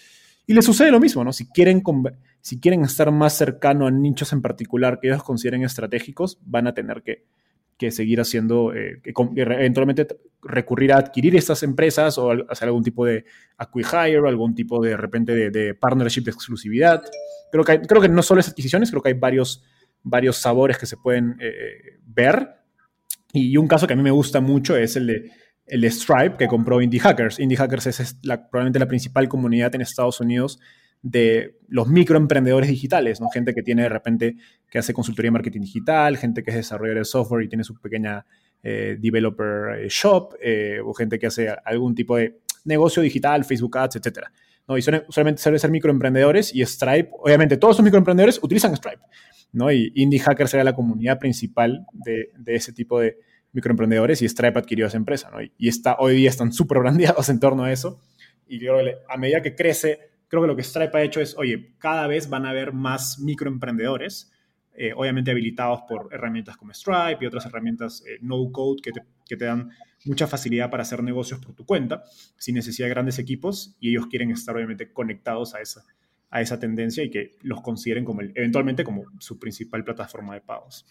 [0.47, 1.33] Y les sucede lo mismo, ¿no?
[1.33, 1.83] Si quieren,
[2.39, 6.73] si quieren estar más cercano a nichos en particular que ellos consideren estratégicos, van a
[6.73, 9.01] tener que, seguir haciendo, eh,
[9.35, 10.07] eventualmente
[10.41, 13.25] recurrir a adquirir estas empresas o hacer algún tipo de
[13.57, 17.03] acquihire o algún tipo de, repente de, partnership de exclusividad.
[17.51, 19.61] Creo que, creo que no solo es adquisiciones, creo que hay varios,
[20.03, 22.63] varios sabores que se pueden eh, ver
[23.35, 25.31] y un caso que a mí me gusta mucho es el de,
[25.65, 27.39] el Stripe, que compró Indie Hackers.
[27.39, 30.59] Indie Hackers es probablemente la principal comunidad en Estados Unidos
[31.01, 33.29] de los microemprendedores digitales, ¿no?
[33.29, 34.37] Gente que tiene de repente,
[34.69, 37.79] que hace consultoría de marketing digital, gente que es desarrollador de software y tiene su
[37.79, 38.25] pequeña
[38.63, 43.77] eh, developer eh, shop, eh, o gente que hace algún tipo de negocio digital, Facebook
[43.77, 44.19] Ads, etc.
[44.67, 44.77] ¿no?
[44.77, 49.03] Y solamente suelen ser microemprendedores y Stripe, obviamente todos esos microemprendedores utilizan Stripe.
[49.51, 49.71] ¿no?
[49.71, 53.17] Y Indie Hackers era la comunidad principal de, ese tipo de
[53.55, 55.37] microemprendedores y Stripe adquirió esa empresa, ¿no?
[55.41, 58.01] Y está, hoy día están súper brandeados en torno a eso.
[58.47, 61.35] Y creo que a medida que crece, creo que lo que Stripe ha hecho es,
[61.37, 64.31] oye, cada vez van a haber más microemprendedores,
[64.77, 69.37] eh, obviamente habilitados por herramientas como Stripe y otras herramientas eh, no-code que te, que
[69.37, 69.71] te dan
[70.03, 72.03] mucha facilidad para hacer negocios por tu cuenta,
[72.37, 75.83] sin necesidad de grandes equipos, y ellos quieren estar obviamente conectados a esa,
[76.29, 80.85] a esa tendencia y que los consideren como eventualmente como su principal plataforma de pagos.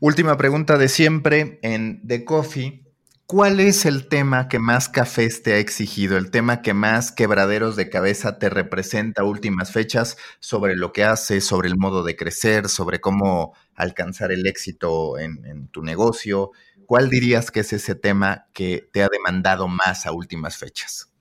[0.00, 2.84] Última pregunta de siempre en The Coffee.
[3.26, 6.16] ¿Cuál es el tema que más cafés te ha exigido?
[6.16, 11.44] El tema que más quebraderos de cabeza te representa últimas fechas sobre lo que haces,
[11.44, 16.52] sobre el modo de crecer, sobre cómo alcanzar el éxito en, en tu negocio.
[16.86, 21.12] ¿Cuál dirías que es ese tema que te ha demandado más a últimas fechas?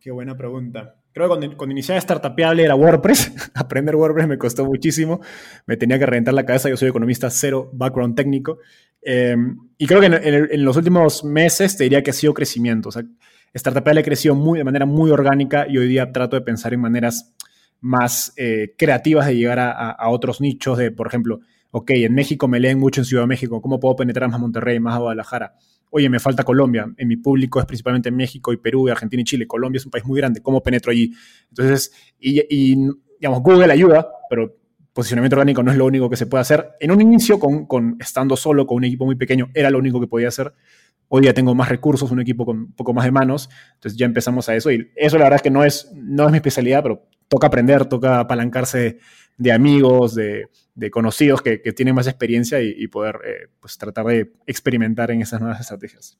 [0.00, 0.99] Qué buena pregunta.
[1.12, 3.32] Creo que cuando, cuando iniciaba Startupeable era WordPress.
[3.54, 5.20] Aprender WordPress me costó muchísimo.
[5.66, 6.68] Me tenía que reventar la cabeza.
[6.68, 8.58] Yo soy economista cero, background técnico.
[9.02, 12.90] Em, y creo que en, los últimos meses te diría que ha sido crecimiento.
[12.90, 13.02] O sea,
[13.56, 17.34] Startupeable creció muy, de manera muy orgánica y hoy día trato de pensar en maneras
[17.80, 20.78] más eh, creativas de llegar a, a, otros nichos.
[20.78, 21.40] De, por ejemplo,
[21.72, 23.60] ok, en México me leen mucho en Ciudad de México.
[23.60, 25.54] ¿Cómo puedo penetrar más a Monterrey, más a Guadalajara?
[25.90, 29.24] Oye, me falta Colombia, en mi público es principalmente México y Perú, y Argentina y
[29.24, 31.12] Chile, Colombia es un país muy grande, ¿cómo penetro allí?
[31.48, 32.76] Entonces, y, y
[33.18, 34.56] digamos, Google ayuda, pero
[34.92, 36.72] posicionamiento orgánico no es lo único que se puede hacer.
[36.80, 40.00] En un inicio, con, con, estando solo, con un equipo muy pequeño, era lo único
[40.00, 40.52] que podía hacer.
[41.08, 44.06] Hoy día tengo más recursos, un equipo con un poco más de manos, entonces ya
[44.06, 44.70] empezamos a eso.
[44.70, 47.86] Y eso la verdad es que no es, no es mi especialidad, pero toca aprender,
[47.86, 48.98] toca apalancarse
[49.40, 53.78] de amigos, de, de conocidos que, que, tienen más experiencia y, y poder eh, pues,
[53.78, 56.18] tratar de experimentar en esas nuevas estrategias.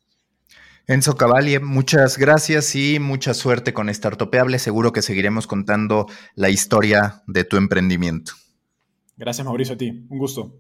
[0.87, 4.59] Enzo Cavalli, muchas gracias y mucha suerte con Startopeable.
[4.59, 8.33] Seguro que seguiremos contando la historia de tu emprendimiento.
[9.19, 10.07] Gracias, Mauricio, a ti.
[10.09, 10.59] Un gusto.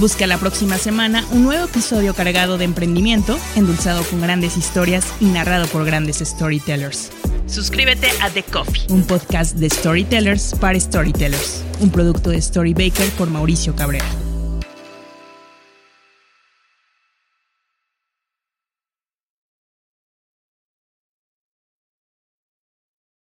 [0.00, 5.26] Busca la próxima semana un nuevo episodio cargado de emprendimiento, endulzado con grandes historias y
[5.26, 7.12] narrado por grandes storytellers.
[7.46, 13.30] Suscríbete a The Coffee, un podcast de storytellers para storytellers, un producto de Storybaker por
[13.30, 14.23] Mauricio Cabrera.